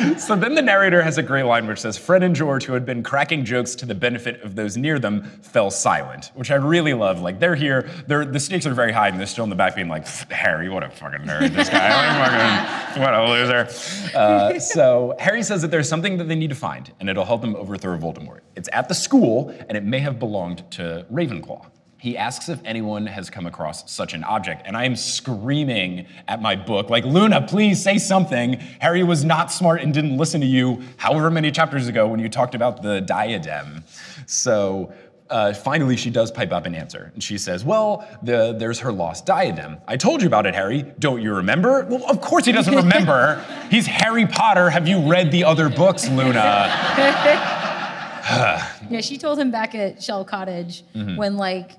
[0.17, 2.85] so then the narrator has a great line which says Fred and George, who had
[2.85, 6.93] been cracking jokes to the benefit of those near them, fell silent, which I really
[6.93, 7.21] love.
[7.21, 9.75] Like they're here, they're the stakes are very high, and they're still in the back
[9.75, 13.67] being like, Harry, what a fucking nerd, this guy, fucking, what a loser.
[14.17, 17.41] Uh, so Harry says that there's something that they need to find, and it'll help
[17.41, 18.39] them overthrow Voldemort.
[18.55, 21.65] It's at the school, and it may have belonged to Ravenclaw.
[22.01, 26.41] He asks if anyone has come across such an object, and I am screaming at
[26.41, 28.53] my book, like, Luna, please say something.
[28.79, 32.27] Harry was not smart and didn't listen to you however many chapters ago when you
[32.27, 33.83] talked about the diadem.
[34.25, 34.91] So
[35.29, 37.11] uh, finally, she does pipe up and answer.
[37.13, 39.77] And she says, Well, the, there's her lost diadem.
[39.87, 40.81] I told you about it, Harry.
[40.97, 41.85] Don't you remember?
[41.85, 43.45] Well, of course he doesn't remember.
[43.69, 44.71] He's Harry Potter.
[44.71, 46.33] Have you read the other books, Luna?
[48.89, 51.17] yeah, she told him back at Shell Cottage Mhm.
[51.17, 51.73] when like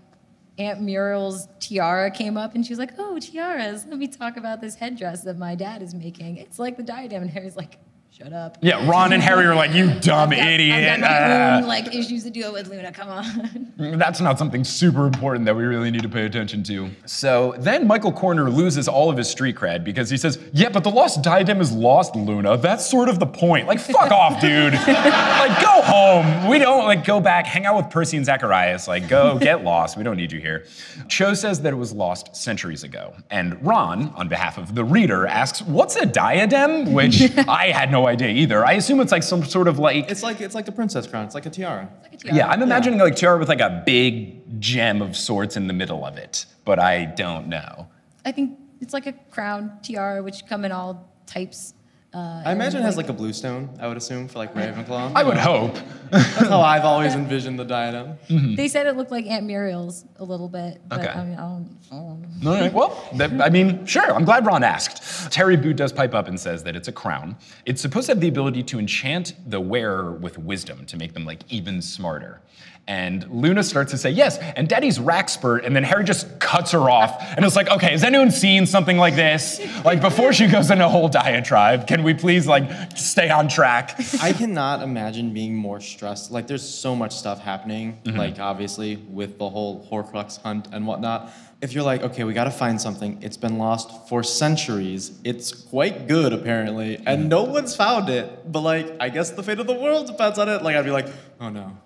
[0.59, 4.61] Aunt Muriel's tiara came up and she was like, Oh, tiaras, let me talk about
[4.61, 6.37] this headdress that my dad is making.
[6.37, 7.23] It's like the diadem.
[7.23, 7.79] And Harry's like,
[8.19, 8.59] Shut up.
[8.61, 11.01] yeah, Ron and Harry are like, You dumb I've idiot.
[11.01, 12.93] got my Ah." own like issues to deal with, Luna.
[12.93, 13.73] Come on.
[13.99, 16.91] That's not something super important that we really need to pay attention to.
[17.07, 20.85] So then Michael Corner loses all of his street cred because he says, Yeah, but
[20.85, 22.59] the lost diadem is lost, Luna.
[22.59, 23.67] That's sort of the point.
[23.67, 24.75] Like, fuck off, dude.
[24.75, 26.49] like, go home.
[26.51, 28.87] We don't, like, go back, hang out with Percy and Zacharias.
[28.87, 29.97] Like, go get lost.
[29.97, 30.67] We don't need you here.
[31.09, 33.15] Cho says that it was lost centuries ago.
[33.31, 36.93] And Ron, on behalf of the reader, asks, What's a diadem?
[36.93, 38.65] Which I had no idea either.
[38.65, 40.11] I assume it's like some sort of like.
[40.11, 41.25] It's like it's like the princess crown.
[41.25, 41.89] It's like a tiara.
[42.25, 46.05] Yeah, I'm imagining like tiara with like a big gem of sorts in the middle
[46.05, 47.89] of it, but I don't know.
[48.25, 51.75] I think it's like a crown tiara, which come in all types.
[52.15, 53.71] Uh, I imagine it has like a blue stone.
[53.81, 55.13] I would assume for like Ravenclaw.
[55.15, 55.79] I would hope.
[56.11, 58.19] That's how I've always envisioned the diadem.
[58.55, 61.09] They said it looked like Aunt Muriel's a little bit, but Okay.
[61.09, 62.51] I mean, I don't, I don't know.
[62.51, 65.33] All right, well, that, I mean, sure, I'm glad Ron asked.
[65.33, 67.35] Terry Boot does pipe up and says that it's a crown.
[67.65, 71.25] It's supposed to have the ability to enchant the wearer with wisdom to make them
[71.25, 72.43] like even smarter.
[72.89, 76.91] And Luna starts to say, yes, and Daddy's Wrackspurt, and then Harry just cuts her
[76.91, 77.23] off.
[77.37, 79.61] And it's like, okay, has anyone seen something like this?
[79.85, 83.99] Like before she goes into a whole diatribe, can we please like stay on track?
[84.21, 86.33] I cannot imagine being more stressed.
[86.33, 88.17] Like, there's so much stuff happening, Mhm.
[88.19, 91.31] like, obviously, with the whole Horcrux hunt and whatnot.
[91.61, 96.09] If you're like, okay, we gotta find something, it's been lost for centuries, it's quite
[96.09, 99.73] good, apparently, and no one's found it, but, like, I guess the fate of the
[99.75, 100.63] world depends on it.
[100.65, 101.07] Like, I'd be like,
[101.41, 101.77] oh no.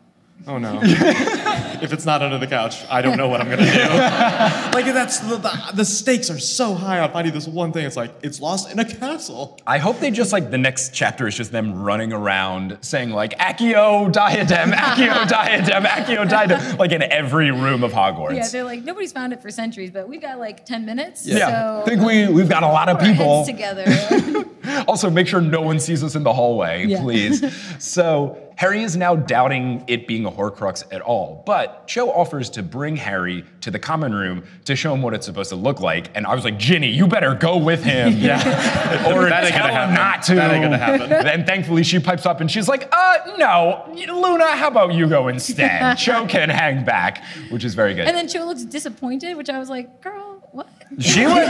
[0.49, 0.79] Oh no.
[0.83, 3.72] if it's not under the couch, I don't know what I'm gonna do.
[4.77, 7.85] like, that's the, the, the stakes are so high on finding this one thing.
[7.85, 9.59] It's like, it's lost in a castle.
[9.66, 13.37] I hope they just like the next chapter is just them running around saying like
[13.38, 18.37] Accio diadem, Accio diadem, Accio diadem, like in every room of Hogwarts.
[18.37, 21.27] Yeah, they're like nobody's found it for centuries, but we've got like ten minutes.
[21.27, 23.44] Yeah, so I think we we've got a lot of put our people.
[23.44, 24.85] heads together.
[24.87, 27.01] Also, make sure no one sees us in the hallway, Yeah.
[27.01, 27.42] please.
[27.83, 32.62] so Harry is now doubting it being a Horcrux at all, but Cho offers to
[32.62, 36.09] bring Harry to the common room to show him what it's supposed to look like.
[36.14, 38.14] And I was like, Ginny, you better go with him.
[38.27, 38.38] Yeah.
[39.14, 40.35] or That ain't tell gonna him not to.
[40.37, 41.12] That ain't gonna happen.
[41.37, 45.29] And thankfully, she pipes up and she's like, uh, no, Luna, how about you go
[45.29, 45.97] instead?
[45.97, 48.07] Cho can hang back, which is very good.
[48.09, 50.69] and then Cho looks disappointed, which I was like, girl, what?
[50.99, 51.47] She was-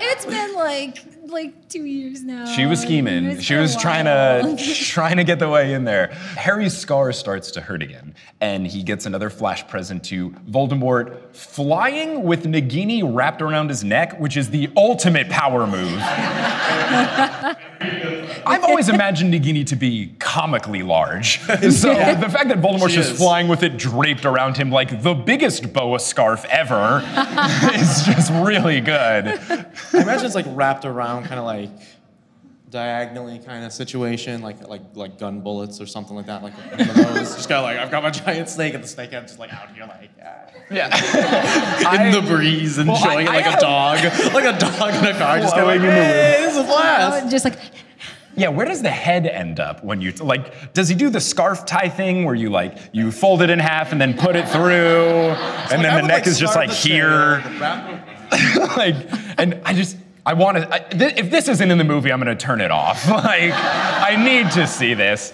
[0.00, 0.98] it's been like
[1.30, 2.46] like two years now.
[2.46, 3.26] She was scheming.
[3.26, 6.08] It's She was trying to trying to get the way in there.
[6.36, 12.24] Harry's scar starts to hurt again, and he gets another flash present to Voldemort flying
[12.24, 15.88] with Nagini wrapped around his neck, which is the ultimate power move.
[18.46, 21.40] I've always imagined Nagini to be comically large.
[21.70, 23.18] So the fact that Voldemort's just is.
[23.18, 26.98] flying with it draped around him like the biggest boa scarf ever
[27.74, 29.26] is just really good.
[29.28, 31.70] I imagine it's like wrapped around, kind of like
[32.70, 36.42] diagonally kind of situation, like like like gun bullets or something like that.
[36.42, 37.34] Like one of those.
[37.36, 39.52] just kind of like I've got my giant snake, and the snake head just like
[39.52, 42.06] out here, like yeah, yeah.
[42.06, 45.04] in the breeze, Well, enjoying I- it like I a dog, like a dog in
[45.14, 46.44] a car, just kind of like, in the hey, wind.
[46.44, 47.30] this is a blast.
[47.30, 47.58] Just like
[48.38, 50.72] Yeah, where does the head end up when you like?
[50.72, 53.90] Does he do the scarf tie thing where you like you fold it in half
[53.90, 55.34] and then put it through,
[55.72, 57.42] and then the neck is just like here,
[58.76, 58.94] like,
[59.38, 60.96] and I just I want to.
[60.96, 63.08] Th- if this isn't in the movie, I'm gonna turn it off.
[63.28, 65.32] Like, I need to see this.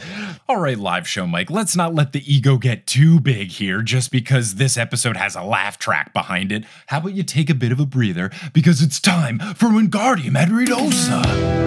[0.49, 4.11] All right, live show Mike, let's not let the ego get too big here just
[4.11, 6.65] because this episode has a laugh track behind it.
[6.89, 11.65] How about you take a bit of a breather because it's time for Wingardium Adridosa.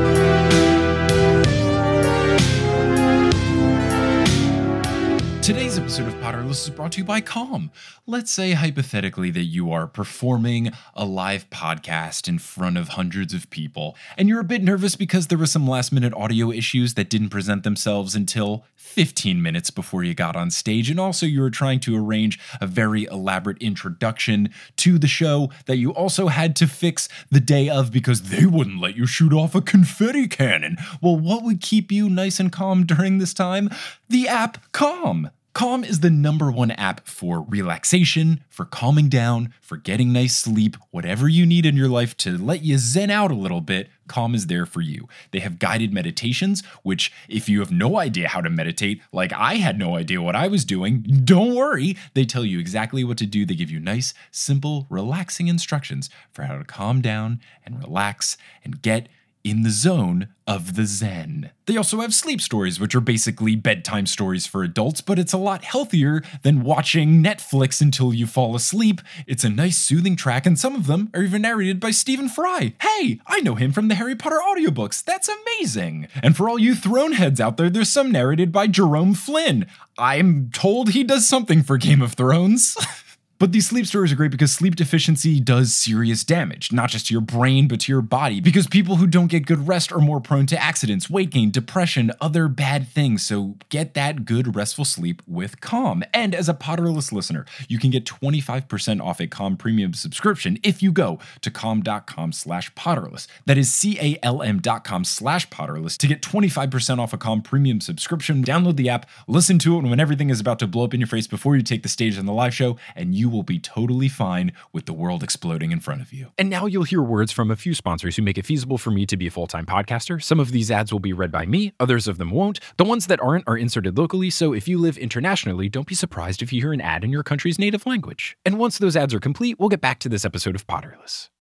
[5.48, 7.72] Today's episode of Potterless is brought to you by Calm.
[8.06, 13.50] Let's say hypothetically that you are performing a live podcast in front of hundreds of
[13.50, 17.10] people, and you're a bit nervous because there were some last minute audio issues that
[17.10, 21.50] didn't present themselves until 15 minutes before you got on stage, and also you were
[21.50, 26.68] trying to arrange a very elaborate introduction to the show that you also had to
[26.68, 30.76] fix the day of because they wouldn't let you shoot off a confetti cannon.
[31.02, 33.70] Well, what would keep you nice and calm during this time?
[34.10, 35.32] The app Calm.
[35.58, 40.78] Calm is the number one app for relaxation, for calming down, for getting nice sleep,
[40.92, 43.90] whatever you need in your life to let you zen out a little bit.
[44.08, 45.08] Calm is there for you.
[45.32, 49.56] They have guided meditations, which, if you have no idea how to meditate, like I
[49.56, 51.98] had no idea what I was doing, don't worry.
[52.14, 53.44] They tell you exactly what to do.
[53.44, 58.80] They give you nice, simple, relaxing instructions for how to calm down and relax and
[58.80, 59.10] get
[59.44, 61.52] in the zone of the Zen.
[61.66, 65.38] They also have sleep stories, which are basically bedtime stories for adults, but it's a
[65.38, 69.02] lot healthier than watching Netflix until you fall asleep.
[69.26, 72.74] It's a nice, soothing track, and some of them are even narrated by Stephen Fry.
[72.82, 75.04] Hey, I know him from the Harry Potter audiobooks.
[75.04, 76.08] That's amazing.
[76.24, 79.66] And for all you throne heads out there, there's some narrated by Jerome Flynn.
[79.98, 82.78] I'm told he does something for Game of Thrones.
[83.40, 87.14] But these sleep stories are great because sleep deficiency does serious damage, not just to
[87.14, 88.42] your brain, but to your body.
[88.42, 92.12] Because people who don't get good rest are more prone to accidents, weight gain, depression,
[92.20, 93.24] other bad things.
[93.26, 96.04] So get that good, restful sleep with Calm.
[96.14, 100.82] And as a Potterless listener, you can get 25% off a Calm premium subscription if
[100.82, 103.28] you go to calm.com slash Potterless.
[103.46, 108.44] That is C-A-L-M dot com slash Potterless to get 25% off a Calm premium subscription.
[108.44, 111.00] Download the app, listen to it And when everything is about to blow up in
[111.00, 113.60] your face before you take the stage on the live show, and you will be
[113.60, 116.32] totally fine with the world exploding in front of you.
[116.38, 119.06] And now you'll hear words from a few sponsors who make it feasible for me
[119.06, 120.22] to be a full time podcaster.
[120.22, 122.60] Some of these ads will be read by me, others of them won't.
[122.78, 126.42] The ones that aren't are inserted locally, so if you live internationally, don't be surprised
[126.42, 128.38] if you hear an ad in your country's native language.
[128.46, 131.30] And once those ads are complete, we'll get back to this episode of Potterless.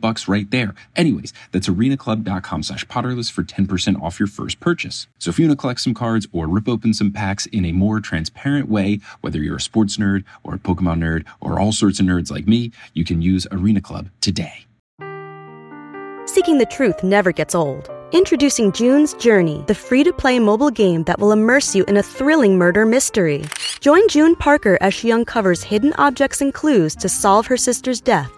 [0.00, 0.74] bucks right there.
[0.96, 5.06] Anyways, that's arenaclub.com slash potterless for 10% off your first purchase.
[5.18, 7.72] So if you want to collect some cards or rip open some packs in a
[7.72, 12.00] more transparent way, whether you're a sports nerd or a Pokemon nerd or all sorts
[12.00, 14.66] of nerds like me, you can use Arena Club today.
[16.26, 17.88] Seeking the truth never gets old.
[18.12, 22.02] Introducing June's Journey, the free to play mobile game that will immerse you in a
[22.02, 23.44] thrilling murder mystery.
[23.80, 28.37] Join June Parker as she uncovers hidden objects and clues to solve her sister's death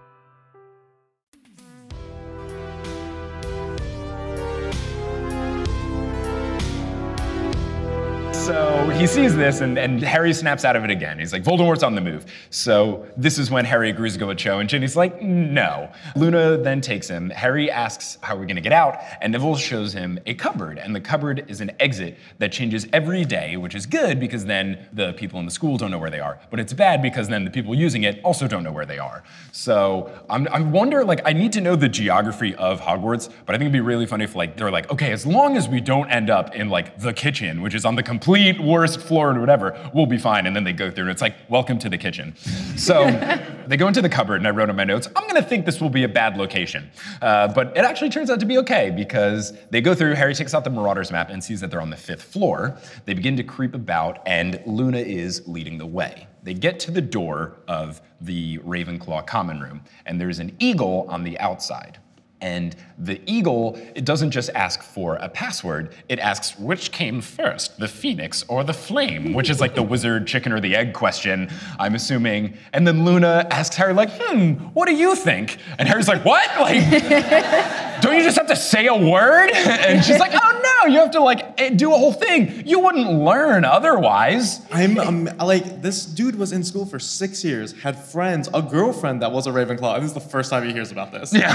[8.41, 11.19] So he sees this, and, and Harry snaps out of it again.
[11.19, 12.25] He's like, Voldemort's on the move.
[12.49, 15.91] So this is when Harry agrees to go with Cho, and Ginny's like, no.
[16.15, 17.29] Luna then takes him.
[17.29, 18.97] Harry asks, how are we gonna get out?
[19.21, 23.25] And Neville shows him a cupboard, and the cupboard is an exit that changes every
[23.25, 26.19] day, which is good because then the people in the school don't know where they
[26.19, 26.39] are.
[26.49, 29.23] But it's bad because then the people using it also don't know where they are.
[29.51, 33.59] So I'm, I wonder, like, I need to know the geography of Hogwarts, but I
[33.59, 36.09] think it'd be really funny if, like, they're like, okay, as long as we don't
[36.09, 39.77] end up in, like, the kitchen, which is on the complete worst floor or whatever,
[39.93, 40.45] we'll be fine.
[40.45, 42.35] And then they go through and it's like, welcome to the kitchen.
[42.77, 43.05] So
[43.67, 45.79] they go into the cupboard and I wrote in my notes, I'm gonna think this
[45.81, 46.89] will be a bad location.
[47.21, 50.53] Uh, but it actually turns out to be okay because they go through, Harry takes
[50.53, 52.77] out the Marauders map and sees that they're on the fifth floor.
[53.05, 56.27] They begin to creep about and Luna is leading the way.
[56.43, 61.23] They get to the door of the Ravenclaw common room and there's an eagle on
[61.23, 61.99] the outside.
[62.41, 67.79] And the eagle, it doesn't just ask for a password, it asks which came first,
[67.79, 71.49] the phoenix or the flame, which is like the wizard chicken or the egg question,
[71.79, 72.57] I'm assuming.
[72.73, 75.57] And then Luna asks Harry, like, hmm, what do you think?
[75.77, 76.47] And Harry's like, what?
[76.59, 76.81] Like,
[78.01, 79.51] don't you just have to say a word?
[79.81, 82.67] And she's like, oh no, you have to like eh, do a whole thing.
[82.67, 84.61] You wouldn't learn otherwise.
[84.71, 89.21] I'm um, like, this dude was in school for six years, had friends, a girlfriend
[89.21, 91.33] that was a Ravenclaw, and this is the first time he hears about this.
[91.33, 91.49] Yeah.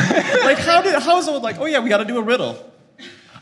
[0.44, 2.72] like, how did, how is it like, oh yeah, we gotta do a riddle?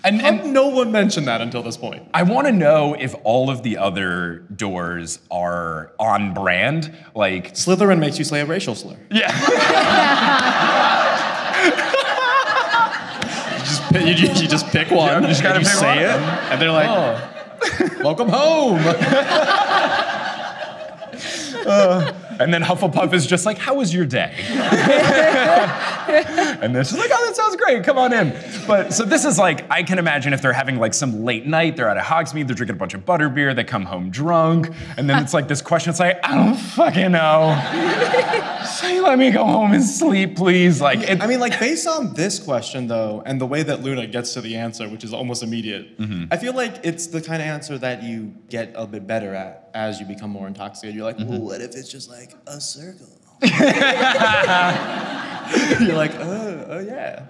[0.05, 2.07] And, and no one mentioned that until this point.
[2.13, 6.95] I want to know if all of the other doors are on brand.
[7.15, 8.99] Like Slytherin makes you say a racial slur.
[13.55, 15.07] You just pick, you, you just pick one.
[15.09, 16.23] Yeah, you just gotta you pick say one.
[16.23, 18.81] it, and they're like, "Welcome home."
[21.67, 24.35] Uh, and then Hufflepuff is just like, "How was your day?"
[26.65, 27.85] and this is like, "Oh, that sounds great.
[27.85, 28.35] Come on in."
[28.67, 31.77] But so this is like, I can imagine if they're having like some late night,
[31.77, 34.71] they're out at a Hogsmeade, they're drinking a bunch of butterbeer, they come home drunk,
[34.97, 35.91] and then it's like this question.
[35.91, 37.55] It's like, I don't fucking know.
[38.67, 40.81] Say, let me go home and sleep, please.
[40.81, 44.07] Like, it, I mean, like based on this question though, and the way that Luna
[44.07, 46.25] gets to the answer, which is almost immediate, Mm-hmm.
[46.33, 49.71] I feel like it's the kind of answer that you get a bit better at
[49.75, 50.95] as you become more intoxicated.
[50.97, 51.31] You're like, Mm-hmm.
[51.31, 53.07] well, what if it's just like a circle?
[55.81, 57.25] You're like, oh, oh yeah.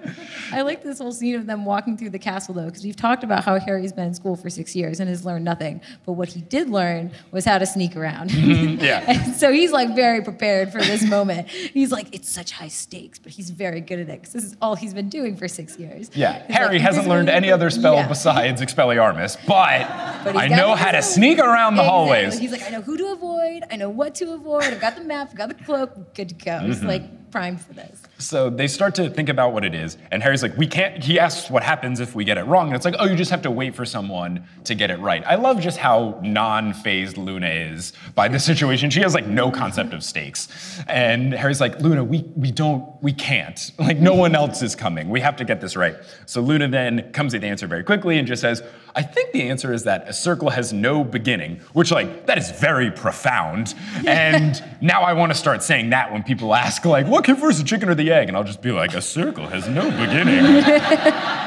[0.52, 3.24] I like this whole scene of them walking through the castle though, because we've talked
[3.24, 5.80] about how Harry's been in school for six years and has learned nothing.
[6.06, 8.32] But what he did learn was how to sneak around.
[8.32, 9.04] yeah.
[9.24, 11.48] And so he's like very prepared for this moment.
[11.48, 14.56] He's like, it's such high stakes, but he's very good at it because this is
[14.62, 16.10] all he's been doing for six years.
[16.14, 18.08] Yeah, Harry like, hasn't learned any other spell Yeah.
[18.08, 21.88] besides Expelliarmus, but, But I know how to sneak around the Exactly.
[21.90, 22.38] hallways.
[22.38, 23.64] He's like, I know who to avoid.
[23.70, 24.64] I know what to avoid.
[24.64, 25.28] I've got the map.
[25.30, 26.14] I've got the cloak.
[26.14, 26.58] Good to go.
[26.60, 26.86] He's Mhm.
[26.88, 28.00] like primed for this.
[28.18, 31.18] So they start to think about what it is, and Harry's like, "We can't." He
[31.18, 33.42] asks what happens if we get it wrong, and it's like, "Oh, you just have
[33.42, 37.92] to wait for someone to get it right." I love just how non-phased Luna is
[38.14, 38.88] by this situation.
[38.90, 40.48] She has like no concept of stakes,
[40.86, 43.72] and Harry's like, "Luna, we we don't, we can't.
[43.78, 45.10] Like, no one else is coming.
[45.10, 45.96] We have to get this right."
[46.26, 48.62] So Luna then comes to the answer very quickly and just says,
[48.94, 52.52] "I think the answer is that a circle has no beginning," which like that is
[52.52, 53.74] very profound,
[54.06, 57.58] and now I want to start saying that when people ask like, "What came first,
[57.58, 60.64] the chicken or the egg?" and I'll just be like, "A circle has no beginning."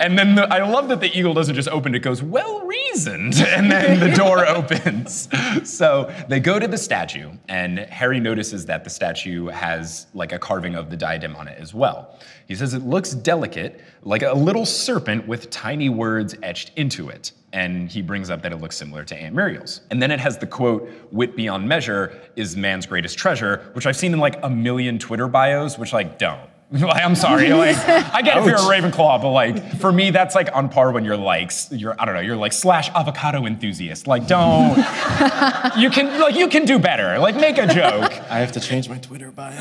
[0.00, 3.34] And then the, I love that the eagle doesn't just open, it goes, well reasoned.
[3.50, 5.28] And then the door opens.
[5.64, 10.38] So they go to the statue, and Harry notices that the statue has like a
[10.38, 12.18] carving of the diadem on it as well.
[12.50, 17.30] He says it looks delicate, like a little serpent with tiny words etched into it.
[17.52, 19.82] And he brings up that it looks similar to Aunt Muriel's.
[19.92, 23.94] And then it has the quote, wit beyond measure is man's greatest treasure, which I've
[23.94, 26.40] seen in like a million Twitter bios, which like don't.
[26.82, 27.52] I'm sorry.
[27.52, 30.90] Like, I get if you're a Ravenclaw, but like for me, that's like on par
[30.90, 34.08] when you're like you're I don't know, you're like slash avocado enthusiast.
[34.08, 34.76] Like, don't
[35.78, 37.16] you can like you can do better.
[37.20, 38.12] Like, make a joke.
[38.28, 39.60] I have to change my Twitter bio.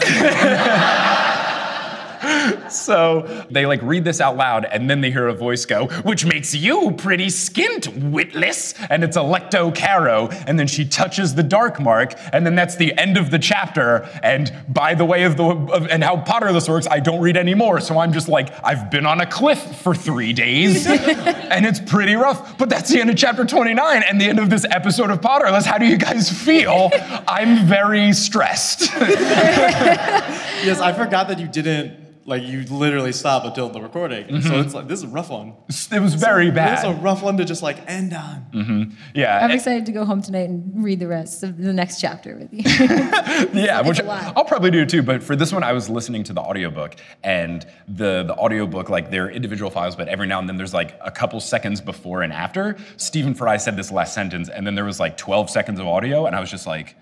[2.70, 6.26] so they like read this out loud and then they hear a voice go, which
[6.26, 8.74] makes you pretty skint, witless.
[8.89, 10.30] And it's Alecto Carrow.
[10.47, 12.13] And then she touches the dark mark.
[12.34, 14.09] And then that's the end of the chapter.
[14.24, 17.80] And by the way of the of, and how Potterless works, I don't read anymore.
[17.80, 20.86] So I'm just like, I've been on a cliff for three days.
[20.88, 22.57] and it's pretty rough.
[22.57, 25.65] But that's the end of chapter 29 and the end of this episode of Potterless.
[25.65, 26.89] How do you guys feel?
[27.28, 28.82] I'm very stressed.
[28.99, 34.41] yes, I forgot that you didn't like you literally stop until the recording.
[34.41, 34.63] So Mhm.
[34.65, 35.53] it's like this is a rough one.
[35.91, 36.77] It was very bad.
[36.77, 38.36] This is a rough one to just like end on.
[38.53, 39.39] hmm Yeah.
[39.43, 42.53] I'm excited to go home tonight and read the rest of the next chapter with
[42.53, 42.61] you.
[43.53, 43.99] yeah, which.
[44.01, 45.01] I'll probably do too.
[45.03, 49.09] But for this one, I was listening to the audiobook, and the the audiobook, like
[49.11, 52.32] they're individual files, but every now and then there's like a couple seconds before and
[52.32, 52.77] after.
[52.97, 56.25] Stephen Fry said this last sentence, and then there was like 12 seconds of audio,
[56.25, 56.95] and I was just like,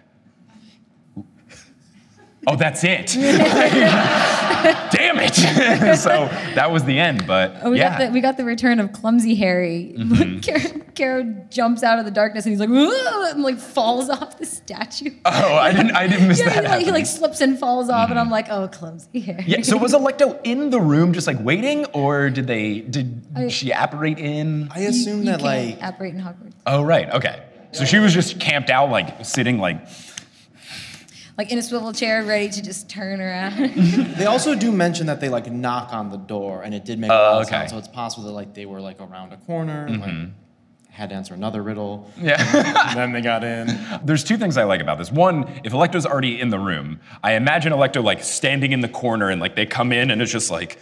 [2.47, 3.07] "Oh, that's it."
[4.91, 5.35] Damn it!
[5.97, 7.25] so that was the end.
[7.27, 9.93] But Oh, we, yeah, got the, we got the return of Clumsy Harry.
[9.97, 10.41] Mhm.
[10.43, 14.45] Carrow, Carrow jumps out of the darkness and he's like, and like falls off the
[14.45, 15.11] statue.
[15.25, 16.63] oh, I didn't, I didn't miss yeah, that.
[16.63, 19.61] he, like, he like slips and falls off, and I'm like, "Oh, Clumsy Harry." yeah.
[19.61, 22.79] So was Alecto in the room, just like waiting, or did they?
[22.81, 24.69] Did I- she apparate in?
[24.71, 26.53] I assume You that like operate in Hogwarts.
[26.65, 27.09] Oh, right.
[27.11, 27.43] Okay.
[27.73, 29.87] So she was just camped out, like sitting, like.
[31.37, 33.73] Like in a swivel chair, ready to just turn around.
[34.17, 37.11] they also do mention that they like knock on the door and it did make
[37.11, 37.49] a Oh, lot okay.
[37.51, 37.69] sound.
[37.69, 40.31] So it's possible that like they were like around a corner and like Mhm.
[40.89, 42.09] had to answer another riddle.
[42.19, 42.41] Yeah.
[42.89, 43.67] and then they got in.
[44.03, 45.11] There's two things I like about this.
[45.11, 49.29] One, if Alecto's already in the room, I imagine Electo like standing in the corner
[49.29, 50.79] and like they come in and it's just like.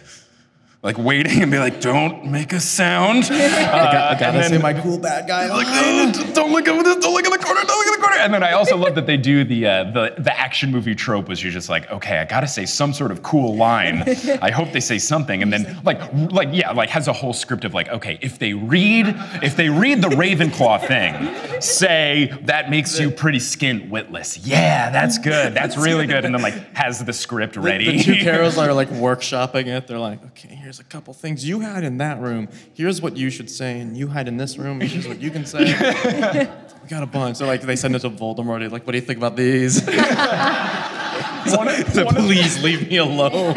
[0.82, 3.24] Like waiting and be like, don't make a sound.
[3.24, 5.48] Uh, I, got, I and gotta then- say my cool bad guy.
[5.48, 7.95] like, "Oh, don't look over this, don't look in the corner, don't look in the
[7.95, 7.95] corner.
[8.26, 11.28] And then I also love that they do the uh, the the action movie trope,
[11.28, 14.02] which you're just like, okay, I gotta say some sort of cool line.
[14.42, 16.00] I hope they say something, and then like
[16.32, 19.14] like yeah, like has a whole script of like, okay, if they read
[19.44, 24.38] if they read the Ravenclaw thing, say that makes you pretty skin witless.
[24.38, 25.54] Yeah, that's good.
[25.54, 26.24] That's really good.
[26.24, 27.98] And then like has the script ready.
[27.98, 29.86] The, two Carrows are like workshopping it.
[29.86, 32.48] They're like, okay, here's a couple things you had in that room.
[32.74, 34.80] Here's what you should say, and you hide in this room.
[34.80, 35.64] Here's what you can say.
[36.86, 37.36] we got a bunch.
[37.38, 38.60] So like they send it to Voldemort.
[38.60, 39.84] They're like, what do you think about these?
[39.84, 43.54] one, so, one Please leave me alone.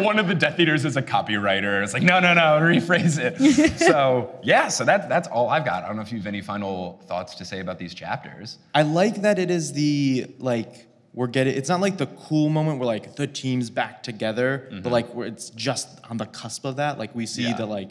[0.00, 1.82] One of the Death Eaters is a copywriter.
[1.82, 3.78] It's like, no, no, no, rephrase it.
[3.78, 5.84] so yeah, so that, that's all I've got.
[5.84, 8.58] I don't know if you have any final thoughts to say about these chapters.
[8.74, 11.54] I like that it is the like we're getting.
[11.54, 14.88] It's not like the cool moment where like the team's back together, but mm-hmm.
[14.88, 16.98] like where it's just on the cusp of that.
[16.98, 17.56] Like we see Yeah.
[17.56, 17.90] that like,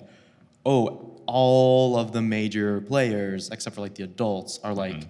[0.66, 5.10] oh, all of the major players except for like the adults are like mm-hmm.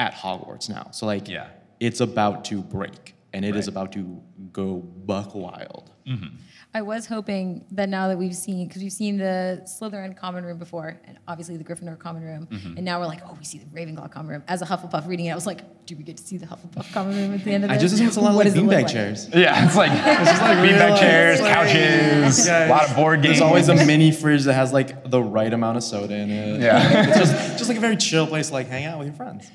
[0.00, 0.88] At Hogwarts now.
[0.92, 1.46] So like, Yeah.
[1.78, 3.68] it's about to break, and it is Right.
[3.74, 4.20] about to
[4.52, 5.90] go buck wild.
[6.06, 6.36] Mm-hmm.
[6.72, 10.56] I was hoping that now that we've seen, because we've seen the Slytherin common room
[10.58, 12.76] before, and obviously the Gryffindor common room, Mhm.
[12.76, 14.44] and now we're like, oh, we see the Ravenclaw common room.
[14.46, 16.92] As a Hufflepuff reading it, I was like, do we get to see the Hufflepuff
[16.92, 18.44] common room at the end of the I just assume it's a lot of What
[18.46, 18.86] like does it beanbag like?
[18.86, 19.28] chairs.
[19.34, 23.22] Yeah, it's like, It's just like beanbag chairs, it's like- couches, a lot of board
[23.22, 23.38] games.
[23.40, 26.60] There's always a mini fridge that has like the right amount of soda in it.
[26.60, 27.08] Yeah.
[27.08, 29.50] it's just, just like a very chill place to like hang out with your friends.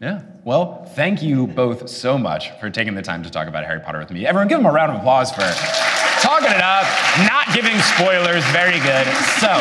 [0.00, 0.22] Yeah.
[0.44, 3.98] Well, thank you both so much for taking the time to talk about Harry Potter
[3.98, 4.26] with me.
[4.26, 5.40] Everyone, give them a round of applause for
[6.22, 6.86] talking it up,
[7.26, 8.44] not giving spoilers.
[8.46, 9.06] Very good.
[9.40, 9.52] So,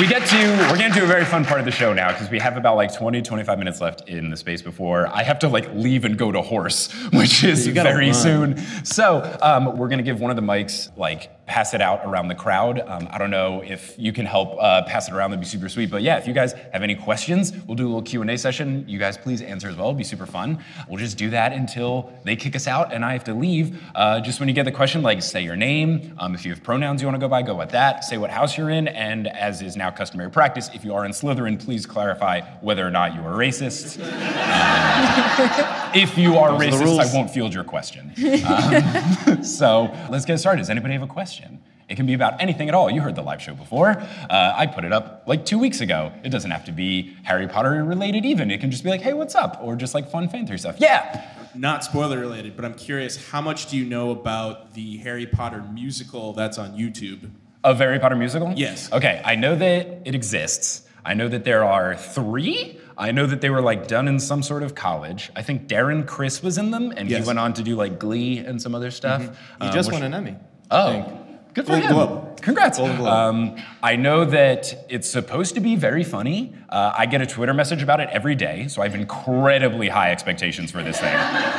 [0.00, 0.36] we get to
[0.70, 2.58] we're going to do a very fun part of the show now because we have
[2.58, 6.04] about like 20 25 minutes left in the space before i have to like leave
[6.04, 8.14] and go to horse which is very run.
[8.14, 12.28] soon so um, we're gonna give one of the mics like pass it out around
[12.28, 12.80] the crowd.
[12.80, 15.30] Um, i don't know if you can help uh, pass it around.
[15.30, 15.90] That'd be super sweet.
[15.90, 18.84] But yeah if you guys have any questions we'll do a little q&a session.
[18.88, 19.88] You guys please answer as well.
[19.88, 20.62] It'd be super fun.
[20.88, 23.80] We'll just do that until they kick us out and i have to leave.
[23.94, 26.62] Uh, just when you get the question like say your name um, if you have
[26.62, 28.04] pronouns you want to go by go with that.
[28.04, 31.12] Say what house you're in and as is now customary practice if you are in
[31.12, 34.00] slytherin please clarify whether or not you are racist.
[34.00, 36.98] Um, if you are Those racist rules.
[36.98, 38.12] i won't field your question
[38.46, 42.68] um, so let's get started does anybody have a question it can be about anything
[42.68, 42.90] at all.
[42.90, 43.90] You heard the live show before.
[44.28, 46.12] Uh, I put it up like two weeks ago.
[46.24, 48.50] It doesn't have to be Harry Potter related, even.
[48.50, 49.60] It can just be like, hey, what's up?
[49.62, 50.76] Or just like fun fan theory stuff.
[50.80, 51.24] Yeah.
[51.54, 55.62] Not spoiler related, but I'm curious, how much do you know about the Harry Potter
[55.72, 57.30] musical that's on YouTube?
[57.62, 58.52] A Harry Potter musical?
[58.56, 58.92] Yes.
[58.92, 60.82] Okay, I know that it exists.
[61.04, 62.78] I know that there are three.
[62.98, 65.30] I know that they were like done in some sort of college.
[65.36, 67.20] I think Darren Criss was in them, and Yes.
[67.22, 69.22] he went on to do like Glee and some other stuff.
[69.22, 69.34] Mhm.
[69.62, 70.36] He um, just won an Emmy.
[70.70, 71.20] Oh,
[71.54, 71.94] Good for Golden him.
[71.94, 72.40] Globe.
[72.42, 72.78] Congrats.
[72.78, 76.52] Um, I know that it's supposed to be very funny.
[76.68, 80.12] Uh, I get a Twitter message about it every day, so I have incredibly high
[80.12, 81.14] expectations for this thing,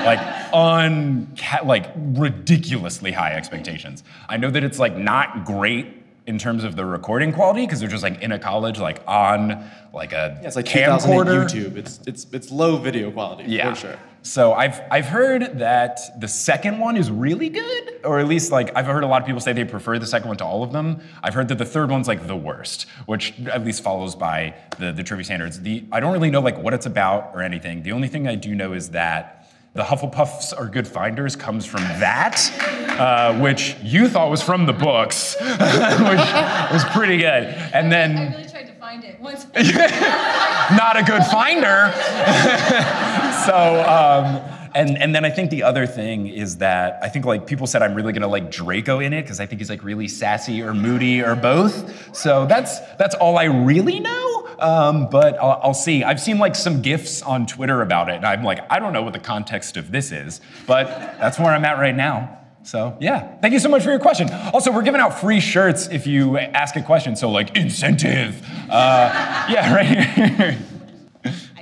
[0.06, 0.20] like
[0.54, 1.34] un,
[1.66, 4.04] like ridiculously high expectations.
[4.30, 5.88] I know that it's like not great
[6.28, 9.64] in terms of the recording quality because they're just like in a college, like on
[9.94, 11.46] like a Yeah, it's like camcorder.
[11.46, 11.78] YouTube.
[11.78, 13.74] It's it's it's low video quality Yeah.
[13.74, 13.96] for sure.
[14.24, 18.76] So I've I've heard that the second one is really good, or at least like
[18.76, 20.74] I've heard a lot of people say they prefer the second one to all of
[20.74, 21.00] them.
[21.24, 24.92] I've heard that the third one's like the worst, which at least follows by the
[24.92, 25.62] the trivia standards.
[25.62, 27.84] The I don't really know like what it's about or anything.
[27.84, 29.37] The only thing I do know is that.
[29.78, 32.52] The Hufflepuffs are good finders comes from that,
[33.00, 37.44] uh, which you thought was from the books, which was pretty good.
[37.76, 39.46] And then I really tried to find it once.
[39.54, 41.94] not a good finder.
[43.46, 47.48] so, um, and and then I think the other thing is that I think like
[47.48, 50.08] people said I'm really gonna like Draco in it because I think he's like really
[50.08, 52.16] sassy or moody or both.
[52.16, 54.48] So that's that's all I really know.
[54.60, 56.04] Um, but I'll, I'll see.
[56.04, 59.04] I've seen like some gifs on Twitter about it, and I'm like, I don't know
[59.04, 60.88] what the context of this is, but
[61.20, 62.38] that's where I'm at right now.
[62.64, 64.30] So yeah, thank you so much for your question.
[64.54, 67.16] Also, we're giving out free shirts if you ask a question.
[67.16, 68.46] So like incentive.
[68.70, 70.58] Uh, yeah, right here.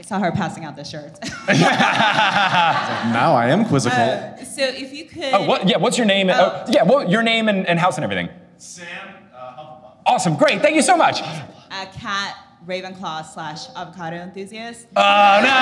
[0.05, 1.19] I saw her passing out the shirts.
[1.49, 3.99] Now I am quizzical.
[3.99, 5.33] Uh, so if you could.
[5.33, 5.67] Oh, what?
[5.67, 5.77] Yeah.
[5.77, 6.29] What's your name?
[6.29, 6.83] Oh, yeah.
[6.83, 7.09] What?
[7.09, 8.29] Your name and, and house and everything.
[8.57, 8.87] Sam.
[10.05, 10.35] awesome.
[10.35, 10.61] Great.
[10.61, 11.21] Thank you so much.
[11.21, 14.87] A cat Ravenclaw slash avocado enthusiast.
[14.95, 15.55] Oh no!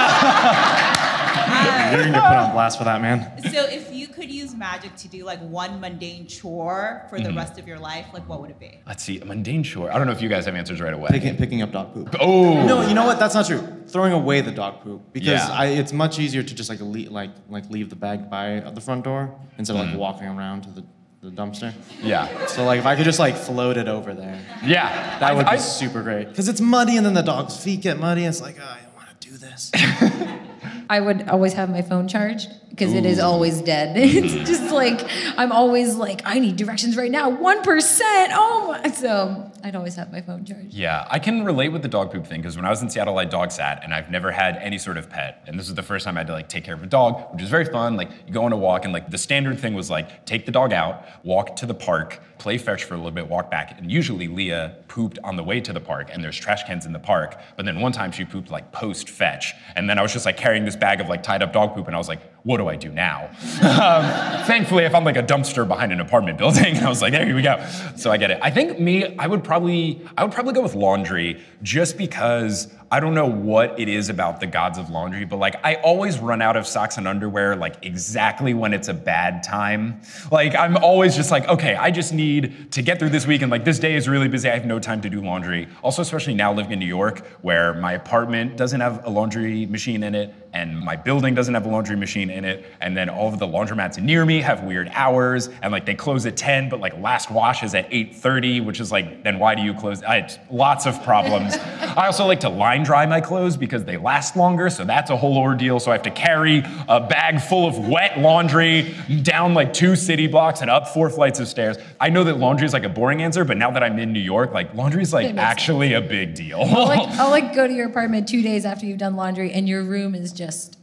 [1.92, 3.32] You're gonna put on blast for that, man.
[3.52, 7.36] So if you could use magic to do like one mundane chore for the Mhm.
[7.36, 8.80] rest of your life, like what would it be?
[8.88, 9.20] Let's see.
[9.20, 9.92] A mundane chore.
[9.92, 11.10] I don't know if you guys have answers right away.
[11.12, 12.16] Picking, picking up dog poop.
[12.20, 12.66] Oh.
[12.66, 13.20] No, you know what?
[13.20, 13.62] That's not true.
[13.88, 15.50] Throwing away the dog poop because Yeah.
[15.52, 18.82] I, it's much easier to just like leave, like like leave the bag by the
[18.82, 19.98] front door instead of like Mm.
[19.98, 20.84] walking around to the,
[21.24, 21.74] the dumpster.
[22.02, 22.48] Yeah.
[22.48, 24.40] So like if I could just like float it over there.
[24.64, 25.20] Yeah.
[25.20, 26.28] That would I- be super great.
[26.28, 28.26] Because it's muddy and then the dog's feet get muddy.
[28.26, 29.72] It's like, oh, I don't want to do this.
[30.90, 33.96] I would always have my phone charged because it is always dead.
[33.98, 35.08] it's just like
[35.38, 37.30] I'm always like, I need directions right now.
[37.30, 38.32] One percent.
[38.36, 38.92] Oh my!
[38.92, 40.74] So I'd always have my phone charged.
[40.74, 43.18] Yeah, I can relate with the dog poop thing because when I was in Seattle,
[43.18, 45.42] I dog sat and I've never had any sort of pet.
[45.48, 47.32] And this was the first time I had to like take care of a dog,
[47.32, 47.96] which was very fun.
[47.96, 50.52] Like you go on a walk and like the standard thing was like take the
[50.52, 53.80] dog out, walk to the park, play fetch for a little bit, walk back.
[53.80, 56.92] And usually Leah pooped on the way to the park and there's trash cans in
[56.92, 57.40] the park.
[57.56, 59.54] But then one time she pooped like post fetch.
[59.78, 61.88] And then I was just like carrying this bag of like tied up dog poop
[61.88, 63.30] and I was like, what do I do now?
[63.62, 67.02] um, thankfully, if I found like a dumpster behind an apartment building, and I was
[67.02, 67.66] like, there we go.
[67.96, 68.40] So I get it.
[68.42, 73.00] I think me, I would probably, I would probably go with laundry, just because I
[73.00, 76.44] don't know what it is about the gods of laundry, but like I always run
[76.44, 80.02] out of socks and underwear like exactly when it's a bad time.
[80.32, 83.50] Like I'm always just like, okay, I just need to get through this week, and
[83.50, 84.48] like this day is really busy.
[84.48, 85.68] I have no time to do laundry.
[85.82, 90.04] Also, especially now living in New York, where my apartment doesn't have a laundry machine
[90.04, 93.28] in it, and my building doesn't have a laundry machine in it, and then all
[93.28, 96.80] of the laundromats near me have weird hours, and like they close at 10, but
[96.80, 100.04] like last wash is at 8:30, which is like, then why do you close?
[100.04, 101.56] I had lots of problems.
[101.82, 105.18] I also like to line dry my clothes because they last longer, so that's a
[105.18, 105.80] whole ordeal.
[105.80, 110.28] So I have to carry a bag full of wet laundry down like two city
[110.28, 111.78] blocks and up four flights of stairs.
[112.00, 114.20] I know that laundry is like a boring answer, but now that I'm in New
[114.20, 116.62] York, like laundry is like actually a big deal.
[116.62, 119.68] I'll like, I'll like go to your apartment two days after you've done laundry, and
[119.68, 120.78] your room is just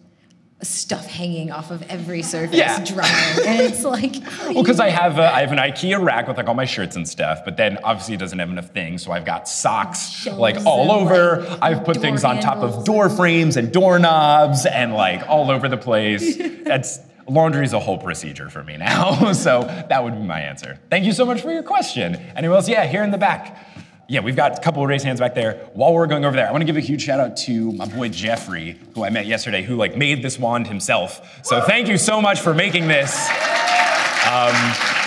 [0.62, 2.84] stuff hanging off of every surface, Yeah.
[2.84, 6.36] drying, and it's like, Well, because I have a, I have an IKEA rack with
[6.36, 9.12] like all my shirts and stuff, but then obviously it doesn't have enough things, so
[9.12, 11.46] I've got socks like all over.
[11.62, 15.78] I've put things on top of door frames and doorknobs and like all over the
[15.78, 16.36] place.
[16.64, 16.98] That's
[17.28, 20.78] laundry is a whole procedure for me now, so that would be my answer.
[20.90, 22.16] Thank you so much for your question.
[22.36, 22.68] Anyone else?
[22.68, 23.56] Yeah, here in the back.
[24.11, 25.68] Yeah, we've got a couple of raised hands back there.
[25.72, 27.86] While we're going over there, I want to give a huge shout out to my
[27.86, 31.40] boy Jeffrey, who I met yesterday, who like made this wand himself.
[31.44, 33.28] So thank you so much for making this.
[34.31, 34.55] Um,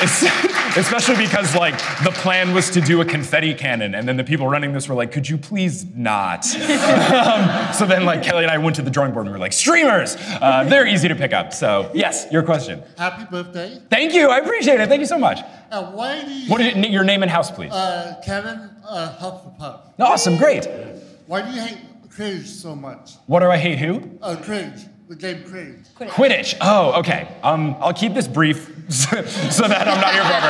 [0.75, 4.47] especially because like the plan was to do a confetti cannon, and then the people
[4.47, 8.57] running this were like, "Could you please not?" um, so then like Kelly and I
[8.57, 11.31] went to the drawing board and we were like, "Streamers, uh, they're easy to pick
[11.31, 12.83] up." So yes, your question.
[12.97, 13.79] Happy birthday.
[13.89, 14.89] Thank you, I appreciate it.
[14.89, 15.39] Thank you so much.
[15.71, 17.71] Uh, why do you What is it, your name and house, please?
[17.71, 19.93] Uh, Kevin uh, Hufflepuff.
[19.99, 20.67] Awesome, great.
[21.27, 21.77] Why do you hate
[22.09, 23.13] Cringe so much?
[23.27, 23.79] What do I hate?
[23.79, 24.17] Who?
[24.21, 24.85] Uh, Cringe.
[25.07, 25.85] The game Cringe.
[26.11, 26.57] Quidditch.
[26.61, 27.35] Oh, okay.
[27.43, 30.47] Um, I'll keep this brief so, so that I'm not here forever.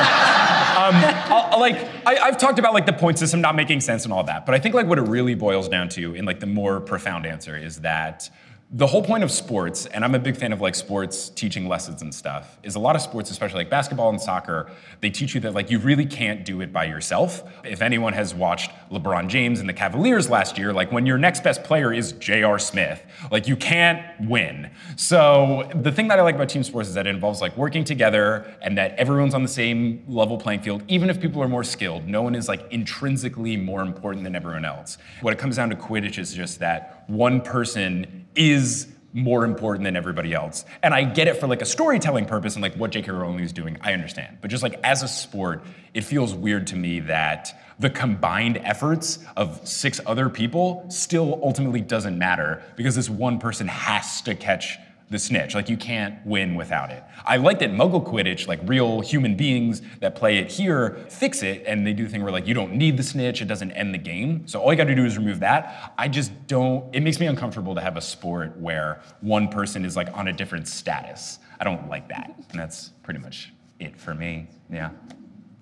[0.74, 1.76] Um, I'll, I'll, like
[2.06, 4.54] I, I've talked about like the point system not making sense and all that, but
[4.54, 7.56] I think like what it really boils down to, in like the more profound answer,
[7.56, 8.30] is that
[8.70, 12.02] the whole point of sports, and I'm a big fan of like sports teaching lessons
[12.02, 15.40] and stuff, is a lot of sports, especially like basketball and soccer, they teach you
[15.42, 17.44] that like you really can't do it by yourself.
[17.64, 21.44] If anyone has watched LeBron James and the Cavaliers last year, like when your next
[21.44, 22.58] best player is J.R.
[22.58, 24.70] Smith, like you can't win.
[24.96, 27.84] So the thing that I like about team sports is that it involves like working
[27.84, 31.64] together and that everyone's on the same level playing field, even if people are more
[31.64, 32.08] skilled.
[32.08, 34.98] No one is like intrinsically more important than everyone else.
[35.20, 39.94] What it comes down to Quidditch is just that one person is more important than
[39.94, 40.64] everybody else.
[40.82, 43.12] And I get it for like a storytelling purpose and like what J.K.
[43.12, 44.38] Rowling is doing, I understand.
[44.40, 49.20] But just like as a sport, it feels weird to me that the combined efforts
[49.36, 54.78] of six other people still ultimately doesn't matter because this one person has to catch
[55.14, 55.54] the snitch.
[55.54, 57.02] Like you can't win without it.
[57.24, 61.62] I like that Muggle Quidditch, like real human beings that play it here, fix it
[61.66, 63.94] and they do the thing where like you don't need the snitch, it doesn't end
[63.94, 64.46] the game.
[64.48, 65.94] So all you gotta do is remove that.
[65.96, 69.96] I just don't, it makes me uncomfortable to have a sport where one person is
[69.96, 71.38] like on a different status.
[71.60, 72.34] I don't like that.
[72.50, 74.48] And that's pretty much it for me.
[74.68, 74.90] Yeah.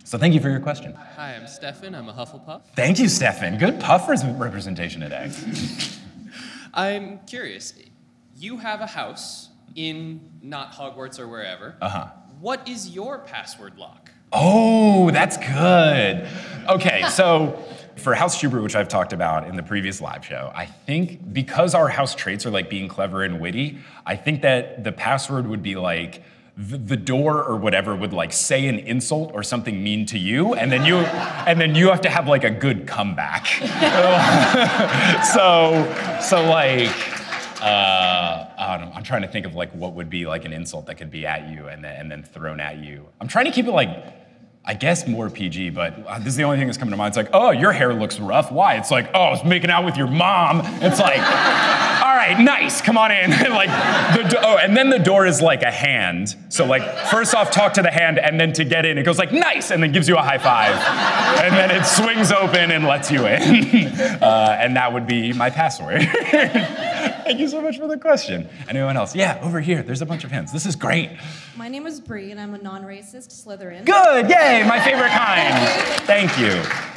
[0.05, 0.94] So thank you for your question.
[0.94, 1.94] Hi, I'm Stefan.
[1.94, 2.62] I'm a Hufflepuff.
[2.74, 3.59] Thank you, Stefan.
[3.59, 5.30] Good puffers representation today.
[6.74, 7.74] I'm curious.
[8.37, 11.76] You have a house in not Hogwarts or wherever.
[11.80, 12.09] Uh-huh.
[12.41, 14.11] What is your password lock?
[14.33, 16.26] Oh, that's good.
[16.68, 17.62] Okay, so
[17.97, 21.74] for House Schubert, which I've talked about in the previous live show, I think because
[21.74, 25.62] our house traits are like being clever and witty, I think that the password would
[25.62, 26.22] be like
[26.57, 30.55] the, the door or whatever would like say an insult or something mean to you,
[30.55, 33.47] and then you and then you have to have like a good comeback.
[35.33, 36.91] so so like
[37.63, 41.11] uh, I'm trying to think of like what would be like an insult that could
[41.11, 43.09] be at you and then, and then thrown at you.
[43.21, 43.89] I'm trying to keep it like,
[44.65, 47.09] I guess more PG, but uh, this is the only thing that's coming to mind.
[47.11, 48.53] It's like, oh, your hair looks rough.
[48.53, 48.77] Why?
[48.77, 50.61] It's like, oh, I was making out with your mom.
[50.81, 51.19] It's like,
[52.03, 53.31] all right, nice, come on in.
[53.51, 53.71] like,
[54.17, 56.37] the do- oh, and then the door is like a hand.
[56.49, 59.19] So like, first off, talk to the hand, and then to get in, it goes
[59.19, 60.77] like, nice, and then gives you a high five,
[61.43, 63.87] and then it swings open and lets you in.
[64.23, 66.03] uh, and that would be my password.
[67.25, 68.49] Thank you so much for the question.
[68.68, 69.14] Anyone else?
[69.14, 69.83] Yeah, over here.
[69.83, 70.53] There's a bunch of hands.
[70.53, 71.11] This is great.
[71.57, 73.85] My name is Bree, and I'm a non-racist Slytherin.
[73.85, 75.68] Good, yay, my favorite kind.
[76.05, 76.51] Thank you.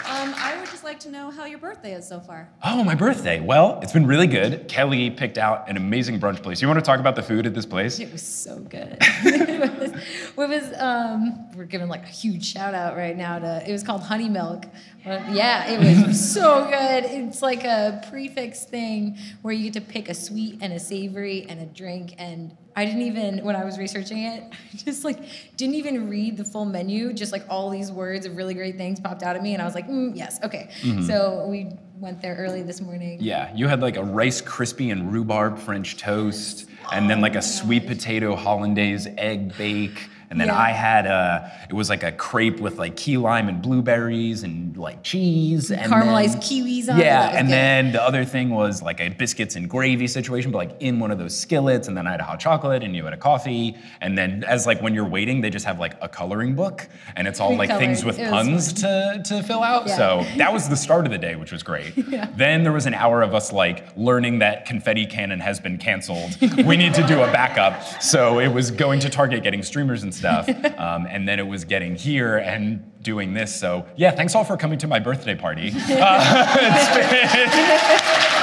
[0.07, 2.49] Um, I would just like to know how your birthday is so far.
[2.63, 3.39] Oh, my birthday.
[3.39, 4.67] Well, it's been really good.
[4.67, 6.61] Kelly picked out an amazing brunch place.
[6.61, 7.99] You want to talk about the food at this place?
[7.99, 8.97] It was so good.
[9.01, 9.91] it was,
[10.38, 13.84] it was um, we're giving like a huge shout out right now to, it was
[13.84, 14.65] called Hunny Milk.
[15.05, 17.05] Well, yeah, it was so good.
[17.05, 21.45] It's like a prefix thing where you get to pick a sweet and a savory
[21.47, 22.15] and a drink.
[22.17, 24.43] And I didn't even, when I was researching it,
[24.73, 25.19] I just like
[25.57, 27.13] didn't even read the full menu.
[27.13, 29.53] Just like all these words of really great things popped out at me.
[29.53, 30.69] And I was like, mm, yes, okay.
[30.81, 31.05] Mhm.
[31.05, 33.19] So we went there early this morning.
[33.21, 37.41] Yeah, you had like a rice crispy and rhubarb French toast, and then like a
[37.41, 40.09] sweet potato hollandaise egg bake.
[40.30, 40.57] And then Yeah.
[40.59, 44.76] I had a, it was like a crepe with like key lime and blueberries and
[44.76, 47.05] like cheese and Caramelized then- kiwis on it.
[47.05, 47.53] Yeah, was and good.
[47.53, 51.11] then the other thing was like a biscuits and gravy situation, but like in one
[51.11, 51.88] of those skillets.
[51.88, 53.76] And then I had a hot chocolate, and you had a coffee.
[54.01, 57.28] And then as like when you're waiting, they just have like a coloring book, and
[57.28, 59.88] it's all like things with It puns to to fill out.
[59.88, 59.97] Yeah.
[59.97, 61.93] So that was the start of the day, which was great.
[62.15, 62.30] Yeah.
[62.38, 66.38] Then there was an hour of us like learning that confetti cannon has been canceled.
[66.65, 68.01] we need to do a backup.
[68.01, 70.47] So it was going to Target, getting streamers and stuff,
[70.80, 73.53] um, and then it was getting here and doing this.
[73.55, 75.72] So yeah, thanks all for coming to my birthday party.
[75.89, 76.91] Uh,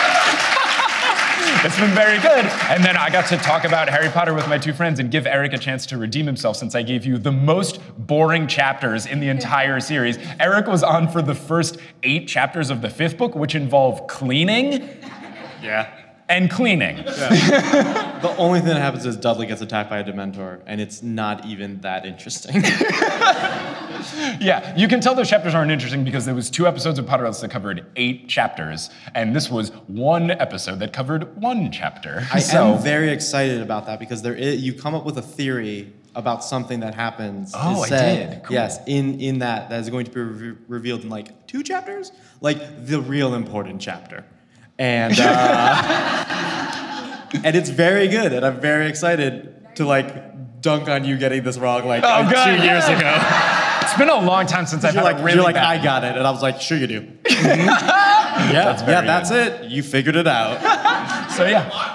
[1.65, 2.45] It's been very good.
[2.71, 5.29] And then I got to talk about Harry Potter with my two friends and give
[5.29, 9.21] Eric a chance to redeem himself since I gave you the most boring chapters in
[9.21, 10.19] the entire series.
[10.41, 14.89] Eric was on for the first eight chapters of the fifth book, which involve cleaning
[15.63, 15.89] Yeah.
[16.29, 16.97] And cleaning.
[17.05, 21.45] the only thing that happens is Dudley gets attacked by a Dementor, and it's not
[21.47, 22.63] even that interesting.
[24.41, 27.41] Yeah, you can tell those chapters aren't interesting because there was two episodes of Potterless
[27.41, 32.27] that covered eight chapters, and this was one episode that covered one chapter.
[32.33, 35.23] I so, am very excited about that because there is, you come up with a
[35.23, 37.53] theory about something that happens.
[37.57, 38.45] Oh, is I did.
[38.45, 38.55] Cool.
[38.55, 42.13] Yes, in in that that is going to be re- revealed in like two chapters,
[42.41, 44.25] like the real important chapter,
[44.83, 46.25] and uh,
[47.45, 51.57] and it's very good, and I'm very excited to like dunk on you getting this
[51.59, 52.99] wrong like Oh, two years yeah.
[52.99, 53.87] ago.
[53.87, 55.81] It's been a long time since I've you're had like, a really you're like bad-
[55.81, 57.09] I got it, and I was like, sure you do.
[57.31, 59.71] yeah, That's very yeah, that's it.
[59.71, 60.61] You figured it out.
[61.33, 61.92] So yeah.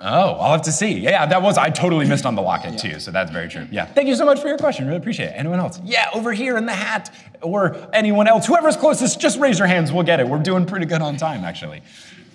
[0.00, 0.98] Oh, I'll have to see.
[0.98, 3.66] Yeah, that was I totally missed on the locket too, so that's very true.
[3.70, 3.84] Yeah.
[3.84, 4.86] Thank you so much for your question.
[4.86, 5.34] Really appreciate it.
[5.36, 5.80] Anyone else?
[5.84, 9.90] Yeah, over here in the hat, or anyone else, whoever's closest, just raise your hands.
[9.92, 10.28] We'll get it.
[10.28, 11.82] We're doing pretty good on time, actually.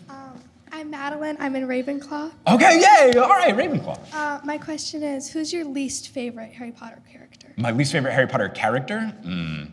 [0.10, 0.42] I'm
[0.72, 1.38] I'm Madeline.
[1.40, 2.32] I'm in Ravenclaw.
[2.48, 3.18] Okay, yay!
[3.18, 4.14] All right, Ravenclaw.
[4.14, 7.54] Uh, my question is, who's your least favorite Harry Potter character?
[7.56, 9.00] My least favorite Harry Potter character?
[9.24, 9.64] Hmm.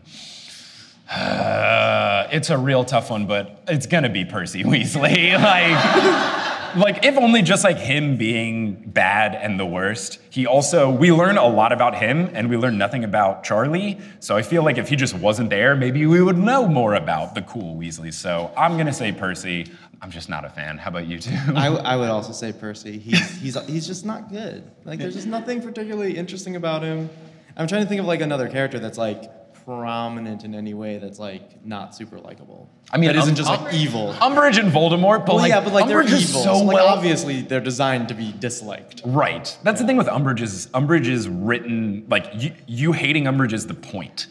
[1.13, 5.33] Uh, it's a real tough one, but it's gonna be Percy Weasley.
[5.41, 10.19] like, like if only just like him being bad and the worst.
[10.29, 13.99] He also we learn a lot about him, and we learn nothing about Charlie.
[14.19, 17.35] So I feel like if he just wasn't there, maybe we would know more about
[17.35, 18.13] the cool Weasleys.
[18.13, 19.67] So I'm gonna say Percy.
[20.01, 20.79] I'm just not a fan.
[20.79, 21.31] How about you two?
[21.55, 22.97] I, w- I would also say Percy.
[22.97, 24.63] He's, he's, he's just not good.
[24.83, 27.07] Like, there's just nothing particularly interesting about him.
[27.55, 29.31] I'm trying to think of like another character that's like
[29.79, 32.69] prominent in any way that's like not super likable.
[32.91, 34.13] I mean, that isn't Um- just like evil.
[34.19, 36.41] Umbridge and Voldemort, but well, like, yeah, but like they're Umbridge evil.
[36.41, 39.01] so So, like, well- obviously they're designed to be disliked.
[39.05, 39.57] Right.
[39.63, 43.67] That's the thing with Umbridge is Umbridge is written like you, you hating Umbridge is
[43.67, 44.27] the point.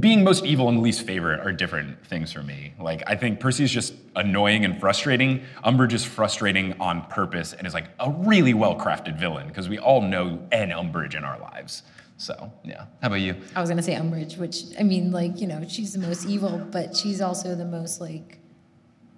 [0.00, 2.72] Being most evil and least favorite are different things for me.
[2.80, 5.42] Like I think Percy's just annoying and frustrating.
[5.64, 9.78] Umbridge is frustrating on purpose and is like a really well crafted villain because we
[9.78, 11.84] all know an Umbridge in our lives.
[12.20, 12.84] So yeah.
[13.00, 13.34] How about you?
[13.56, 16.58] I was gonna say Umbridge, which I mean, like you know, she's the most evil,
[16.70, 18.38] but she's also the most like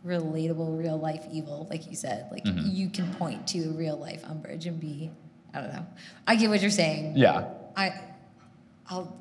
[0.07, 2.29] relatable, real life evil, like you said.
[2.31, 2.73] Like Mhm.
[2.73, 5.11] you can point to a real life Umbridge and be,
[5.53, 5.85] I don't know.
[6.29, 7.17] I get what you're saying.
[7.17, 7.49] Yeah.
[7.77, 8.01] I,
[8.89, 9.17] I'll.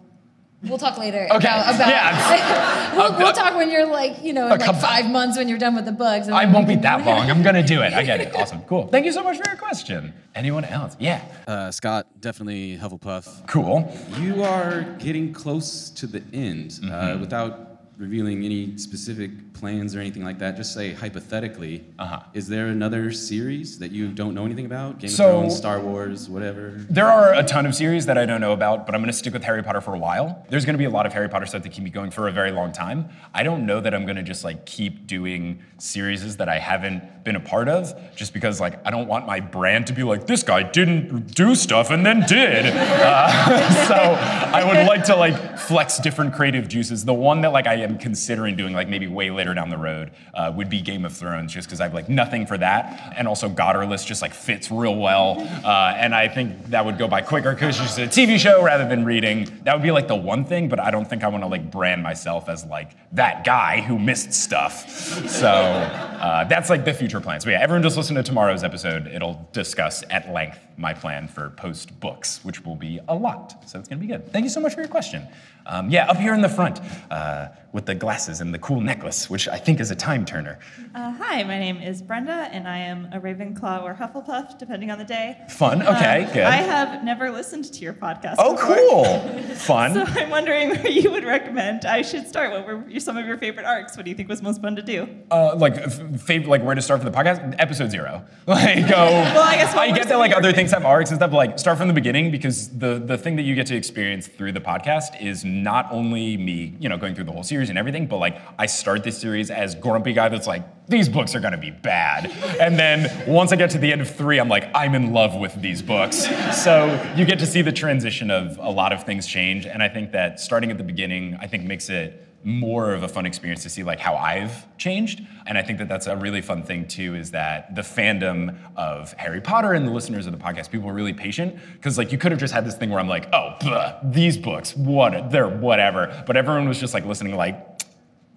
[0.63, 1.37] We'll talk later Okay.
[1.47, 1.75] about.
[1.75, 2.95] about Yeah.
[2.95, 5.47] we'll, we'll talk when you're like, you know, in Uh, like come- five months when
[5.49, 6.27] you're done with the bugs.
[6.27, 7.31] and I won't be that long.
[7.31, 7.93] I'm gonna do it.
[7.93, 8.35] I get it.
[8.35, 8.61] Awesome.
[8.63, 8.87] Cool.
[8.87, 10.13] Thank you so much for your question.
[10.35, 10.95] Anyone else?
[10.99, 11.21] Yeah.
[11.47, 13.47] Uh, Scott, definitely Hufflepuff.
[13.47, 13.91] Cool.
[14.19, 16.79] You are getting close to the end.
[16.83, 17.19] Uh, Mhm.
[17.21, 21.85] without revealing any specific plans or anything like that, just say hypothetically,
[22.33, 24.99] is there another series that you don't know anything about?
[24.99, 26.73] Game So- of Thrones, Star Wars, whatever?
[26.89, 29.17] There are a ton of series that I don't know about, but I'm going to
[29.17, 30.45] stick with Harry Potter for a while.
[30.49, 32.27] There's going to be a lot of Harry Potter stuff that keep me going for
[32.27, 33.09] a very long time.
[33.33, 37.23] I don't know that I'm going to just like keep doing series that I haven't
[37.23, 40.25] been a part of, just because like I don't want my brand to be like
[40.25, 42.65] this guy didn't do stuff and then did.
[43.11, 47.03] Uh, so I would like to like flex different creative juices.
[47.05, 50.11] The one that like I am considering doing like maybe way later down the road
[50.33, 53.27] uh, would be Game of Thrones, just because I have like nothing for that, and
[53.27, 57.21] also Godderless just like fits real well, uh, and I think that would go by
[57.21, 59.47] quicker because it's just a TV show rather than reading.
[59.63, 61.69] That would be like the one thing, but I don't think I want to like
[61.71, 64.89] brand myself as like that guy who missed stuff.
[65.29, 67.45] So uh, that's like the future plans.
[67.45, 69.07] But yeah, everyone just listen to tomorrow's episode.
[69.07, 73.63] It'll discuss at length my plan for post books, which will be a lot.
[73.69, 74.31] So it's gonna be good.
[74.33, 75.27] Thank you so much for your question.
[75.67, 76.79] Um, yeah, up here in the front
[77.11, 80.57] uh, with the glasses and the cool necklace, which I think is a time turner.
[80.95, 84.97] Uh, hi, my name is Brenda, and I am a Ravenclaw or Hufflepuff, depending on
[84.97, 85.37] the day.
[85.49, 86.43] Fun, okay, Um, good.
[86.45, 88.35] I have never listened to your podcast.
[88.39, 88.75] Oh, before.
[88.75, 89.55] cool.
[89.55, 89.93] Fun.
[89.93, 92.51] So I'm wondering where you would recommend I should start.
[92.51, 93.95] What were some of your favorite arcs?
[93.95, 95.07] What do you think was most fun to do?
[95.29, 97.55] Uh, like f- favorite, like where to start for the podcast?
[97.59, 98.25] Episode zero.
[98.47, 98.95] Like go.
[98.95, 101.59] Well, I guess what I get that like other things have arcs and stuff, like
[101.59, 104.59] start from the beginning because the the thing that you get to experience through the
[104.59, 108.17] podcast is not only me, you know, going through the whole series and everything, but
[108.17, 111.71] like I start this series as grumpy guy that's like these books are gonna be
[111.71, 115.13] bad, and then once I get to the end of three, I'm like I'm in
[115.13, 116.27] love with these books.
[116.63, 119.89] So you get to see the transition of a lot of things change, and I
[119.89, 123.63] think that starting at the beginning, I think makes it more of a fun experience
[123.63, 125.21] to see like how I've changed.
[125.45, 129.13] And I think that that's a really fun thing too, is that the fandom of
[129.13, 132.17] Harry Potter and the listeners of the podcast, people are really patient because like you
[132.17, 135.49] could have just had this thing where I'm like, oh, bleh, these books, what, they're
[135.49, 136.23] whatever.
[136.25, 137.81] But everyone was just like listening like,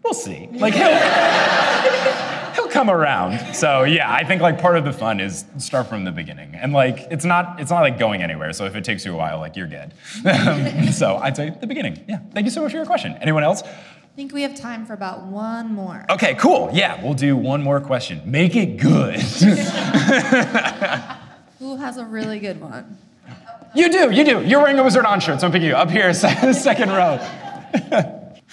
[0.03, 0.49] we'll see.
[0.53, 0.75] Like
[2.75, 3.55] come around.
[3.55, 6.55] So yeah, I think like part of the fun is start from the beginning.
[6.57, 8.53] And like it's not it's not like going anywhere.
[8.53, 9.95] So if it takes you a while, like you're good.
[10.93, 12.05] so I'd say the beginning.
[12.09, 12.19] Yeah.
[12.33, 13.17] Thank you so much for your question.
[13.21, 13.63] Anyone else?
[13.63, 16.05] I think we have time for about one more.
[16.11, 16.71] Okay, cool.
[16.73, 18.21] Yeah, we'll do one more question.
[18.25, 19.21] Make it good.
[21.59, 22.99] Who has a really good one?
[23.75, 24.45] you do, you do.
[24.45, 27.19] You're wearing a Wizard on shirt, so I'm picking you up here, second row.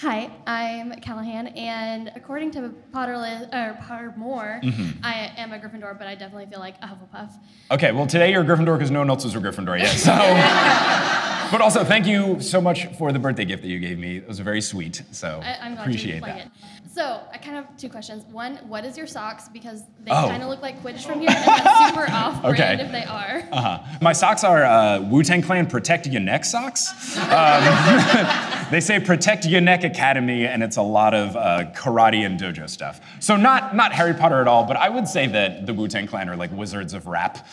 [0.02, 4.96] Hi, I'm Callahan, and according to Potterless or Pottermore, Mhm.
[5.04, 7.30] I am a Gryffindor, but I definitely feel like a Hufflepuff.
[7.70, 9.90] Okay, well today you're a Gryffindor because no one else is a Gryffindor yet.
[9.96, 10.10] So,
[11.52, 14.16] but also thank you so much for the birthday gift that you gave me.
[14.16, 15.02] It was very sweet.
[15.12, 16.38] So I, I'm glad appreciate that.
[16.38, 16.48] it.
[16.92, 18.24] So I kind of have two questions.
[18.32, 19.48] One, what is your socks?
[19.48, 20.28] Because they Oh.
[20.28, 22.84] kind of look like Quidditch from here, and that's super off-brand Okay.
[22.84, 23.48] if they are.
[23.50, 23.78] Uh-huh.
[24.02, 27.16] My socks are uh, Wu Tang Clan Protect Your Neck socks.
[27.32, 32.38] Um, they say Protect Your Neck Academy, and it's a lot of uh, karate and
[32.38, 33.00] dojo stuff.
[33.20, 36.06] So not not Harry Potter at all, but I would say that the Wu Tang
[36.06, 37.46] Clan are like wizards of rap.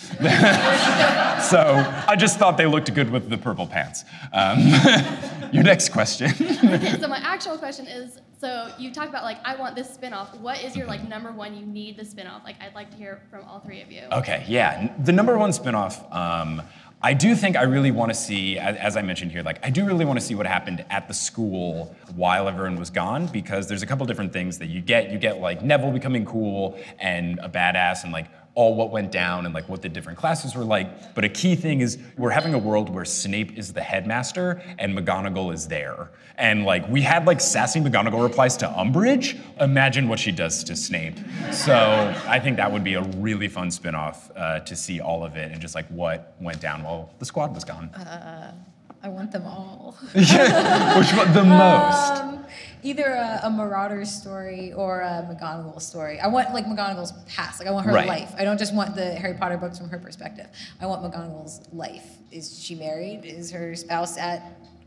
[1.41, 1.59] so
[2.07, 3.88] I just thought they looked good with the purple pants.
[4.33, 4.59] Um,
[5.51, 6.29] your next question.
[6.99, 10.35] so my actual question is, So you talked about like I want this spin-off.
[10.37, 12.43] What is your like number one you need the spin-off?
[12.43, 14.03] Like I'd like to hear from all three of you.
[14.11, 14.93] Okay, yeah.
[15.03, 16.61] The number one spinoff, um,
[17.01, 19.69] I do think I really want to see, as, as I mentioned here, like I
[19.69, 23.67] do really want to see what happened at the school while everyone was gone, because
[23.67, 25.09] there's a couple different things that you get.
[25.09, 28.27] You get like Neville becoming cool and a badass, and like
[28.59, 31.15] all what went down and like what the different classes were like.
[31.15, 34.97] But a key thing is we're having a world where Snape is the headmaster and
[34.97, 36.11] McGonagall is there.
[36.37, 39.39] And like we had like sassy McGonagall replies to Umbridge.
[39.61, 41.15] Imagine what she does to Snape.
[41.53, 45.37] So I think that would be a really fun spin-off uh, to see all of
[45.37, 47.87] it and just like what went down while the squad was gone.
[47.91, 48.53] Uh,
[49.01, 49.95] I want them all.
[50.11, 52.11] Which one the most?
[52.11, 52.45] Um,
[52.83, 56.19] either a, a Marauder story or a McGonagall story.
[56.19, 57.59] I want like McGonagall's past.
[57.59, 58.07] Like I want her Right.
[58.07, 58.33] life.
[58.37, 60.47] I don't just want the Harry Potter books from her perspective.
[60.81, 62.05] I want McGonagall's life.
[62.31, 63.25] Is she married?
[63.25, 64.43] Is her spouse at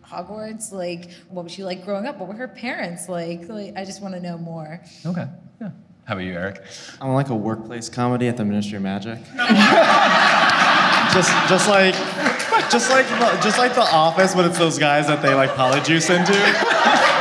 [0.07, 0.73] Hogwarts?
[0.73, 2.19] Like what was she like growing up?
[2.19, 3.49] What were her parents like?
[3.49, 4.81] Like I just want to know more.
[5.05, 5.27] Okay.
[5.61, 5.71] Yeah.
[6.05, 6.63] How about you, Eric?
[7.01, 9.19] I want like a workplace comedy at the Ministry of Magic.
[11.13, 11.95] just, just like,
[12.71, 16.11] just like, the- just like The Office, but it's those guys that they like polyjuice
[16.11, 16.33] into.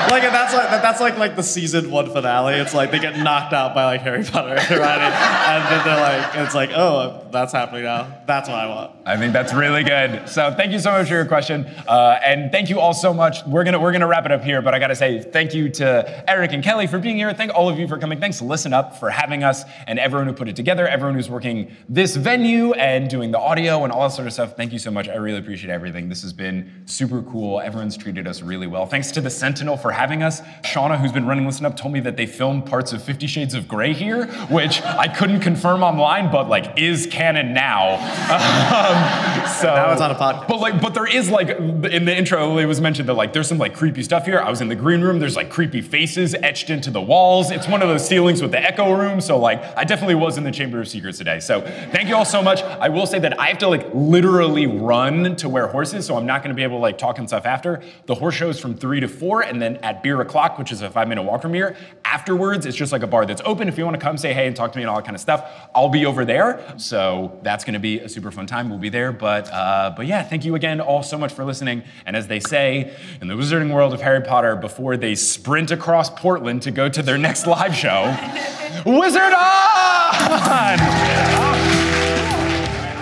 [0.09, 2.55] Like that's like that's like like the season one finale.
[2.55, 5.99] It's like they get knocked out by like Harry Potter and Hermione, and then they're
[5.99, 8.21] like, it's like, oh, that's happening now.
[8.25, 8.91] That's what I want.
[9.05, 10.27] I think that's really good.
[10.29, 13.45] So thank you so much for your question, uh, and thank you all so much.
[13.45, 16.29] We're gonna we're gonna wrap it up here, but I gotta say thank you to
[16.29, 17.33] Eric and Kelly for being here.
[17.33, 18.19] Thank all of you for coming.
[18.19, 21.71] Thanks Listen Up for having us, and everyone who put it together, everyone who's working
[21.89, 24.55] this venue and doing the audio and all that sort of stuff.
[24.55, 25.07] Thank you so much.
[25.07, 26.09] I really appreciate everything.
[26.09, 27.59] This has been super cool.
[27.61, 28.85] Everyone's treated us really well.
[28.85, 30.41] Thanks to the Sentinel for having us.
[30.63, 33.53] Shauna, who's been running Listen Up, told me that they filmed parts of Fifty Shades
[33.53, 37.99] of Grey here, which I couldn't confirm online, but like is canon now.
[38.71, 40.47] Um, so Now it's on a podcast.
[40.47, 43.47] But like, but there is like in the intro, it was mentioned that like there's
[43.47, 44.39] some like creepy stuff here.
[44.39, 45.19] I was in the green room.
[45.19, 47.51] There's like creepy faces etched into the walls.
[47.51, 49.21] It's one of those ceilings with the echo room.
[49.21, 51.39] So like, I definitely was in the Chamber of Secrets today.
[51.39, 52.61] So thank you all so much.
[52.63, 56.25] I will say that I have to like literally run to where horses, so I'm
[56.25, 57.81] not going to be able to like talk and stuff after.
[58.05, 60.81] The horse show is from three to four, and then at beer o'clock, which is
[60.81, 61.75] a five minute walk from here.
[62.05, 63.67] Afterwards, it's just like a bar that's open.
[63.67, 65.15] If you want to come say hey and talk to me and all that kind
[65.15, 66.73] of stuff, I'll be over there.
[66.77, 68.69] So that's going to be a super fun time.
[68.69, 69.11] We'll be there.
[69.11, 71.83] But uh, but yeah, thank you again all so much for listening.
[72.05, 76.09] And as they say in the wizarding world of Harry Potter, before they sprint across
[76.09, 78.03] Portland to go to their next live show,
[78.85, 80.79] Wizard on!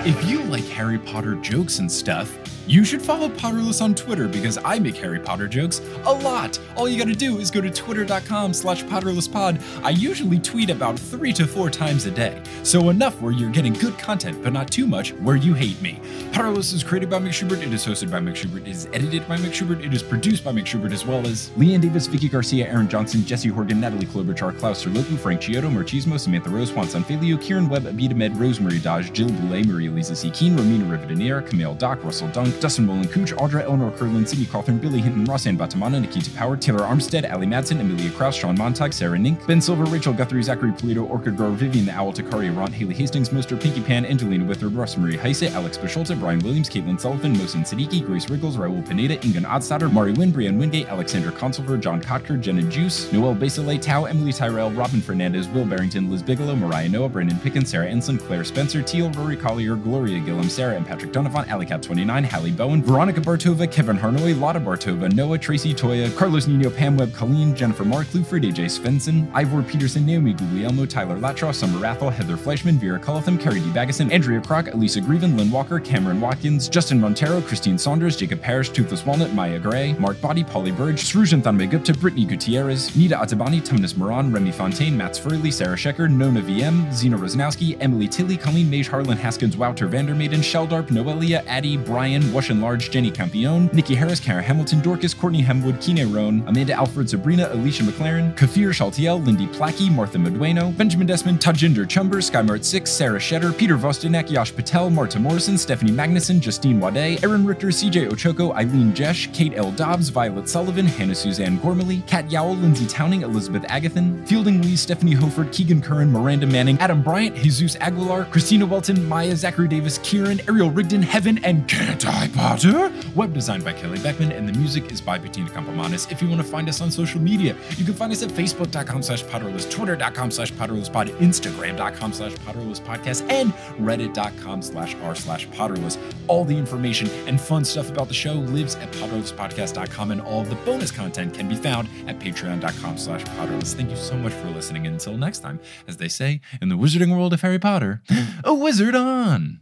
[0.05, 2.37] If you like Harry Potter jokes and stuff,
[2.69, 6.59] you should follow Potterless on Twitter because I make Harry Potter jokes a lot.
[6.75, 9.59] All you gotta do is go to twitter.com slash potterlesspod.
[9.83, 13.73] I usually tweet about three to four times a day, so enough where you're getting
[13.73, 15.99] good content, but not too much where you hate me.
[16.31, 19.27] Potterless is created by Mike Schubert, it is hosted by Mike Schubert, it is edited
[19.27, 22.29] by Mike Schubert, it is produced by Mike Schubert, as well as Leanne Davis, Vicky
[22.29, 26.85] Garcia, Aaron Johnson, Jesse Horgan, Natalie Klobuchar, Klaus Serlopu, Frank Chiodo, Marchismo, Samantha Rose, Juan
[26.85, 30.29] Sanfilio, Kieran Webb, Abita Med, Rosemary Dodge, Jill Boulay, Maria Lisa C.
[30.29, 34.81] Keen, Romina Rivadinier, Camille Dock, Russell Dunk, Dustin Mullen Cooch, Audra Eleanor Curlin, Sidney Cawthorn,
[34.81, 39.17] Billy Hinton, Rossanne Batamana, Nikita Power, Taylor Armstead, Ali Madsen, Amelia Kraus, Sean Montag, Sarah
[39.17, 42.93] Nink, Ben Silver, Rachel Guthrie, Zachary Polito, Orchid Grower, Vivian the Owl, Takari Ron, Haley
[42.93, 43.59] Hastings, Mr.
[43.59, 48.29] Pinky Pan, Angelina Withard, Rosemary Heise, Alex Bisholta, Brian Williams, Caitlin Sullivan, Mosin Siddiqui, Grace
[48.29, 53.11] Riggles, Raul Pineda, Ingan Odstatter, Mari Wynn, Brian Wingate, Alexander Consulver, John Kotker, Jenna Juice,
[53.13, 57.69] Noel Basile, Tao, Emily Tyrell, Robin Fernandez, Will Barrington, Liz Bigelow, Mariah Noah, Brandon Pickens,
[57.69, 62.48] Sarah Ensign, Claire Spencer, Teal, Rory Collier, Gloria Gillum, Sarah and Patrick Donovan, Alicat29, Hallie
[62.51, 67.55] Bowen, Veronica Bartova, Kevin Harnoy, Lotta Bartova, Noah, Tracy Toya, Carlos Nino, Pam Webb, Colleen,
[67.55, 68.65] Jennifer Mark, Lou Friday, J.
[68.65, 73.69] Svensson, Ivor Peterson, Naomi Guglielmo, Tyler Latroff, Summer Rathel, Heather Fleischman, Vera Cullitham, Carrie D.
[73.69, 78.69] Baggeson, Andrea Kroc, Elisa Grieven, Lynn Walker, Cameron Watkins, Justin Montero, Christine Saunders, Jacob Parrish,
[78.69, 83.95] Toothless Walnut, Maya Gray, Mark Body, Polly Burge, Srujan Thanmegupta, Brittany Gutierrez, Nita Atabani, Tumnus
[83.97, 88.87] Moran, Remy Fontaine, Mats Furley, Sarah Shecker, Nona VM, Zena Rosnowski, Emily Tilly, Colleen Mage,
[88.87, 94.19] Harlan Haskins, Wouter Vandermaiden, Sheldarp, Noelia, Addie, Brian, Wash and Large, Jenny Campione, Nikki Harris,
[94.19, 99.47] Kara Hamilton, Dorcas, Courtney Hemwood, Kine Roan, Amanda Alfred, Sabrina, Alicia McLaren, Kafir Shaltiel, Lindy
[99.47, 104.89] Plackey, Martha Medueno, Benjamin Desmond, Tajinder Chumber, Skymart 6, Sarah Shetter, Peter Vostinak, Yash Patel,
[104.89, 109.71] Marta Morrison, Stephanie Magnuson, Justine Wade, Aaron Richter, CJ Ochoko, Eileen Jesh, Kate L.
[109.71, 115.13] Dobbs, Violet Sullivan, Hannah Suzanne Gormley, Kat Yowell, Lindsay Towning, Elizabeth Agathan, Fielding Lee, Stephanie
[115.13, 120.39] Hofert, Keegan Curran, Miranda Manning, Adam Bryant, Jesus Aguilar, Christina Welton, Maya Zachary Davis, Kieran,
[120.47, 122.91] Ariel Rigdon, Heaven, and Can't I Potter?
[123.15, 126.11] Web design by Kelly Beckman, and the music is by Bettina Campomanes.
[126.11, 129.03] If you want to find us on social media, you can find us at facebook.com
[129.03, 135.97] slash Potterless, twitter.com slash Potterlesspod, instagram.com slash Potterlesspodcast, and reddit.com slash r slash Potterless.
[136.27, 140.49] All the information and fun stuff about the show lives at potterlesspodcast.com, and all of
[140.49, 143.75] the bonus content can be found at patreon.com slash Potterless.
[143.75, 147.15] Thank you so much for listening, until next time, as they say in the wizarding
[147.15, 148.01] world of Harry Potter,
[148.43, 149.61] a wizard on!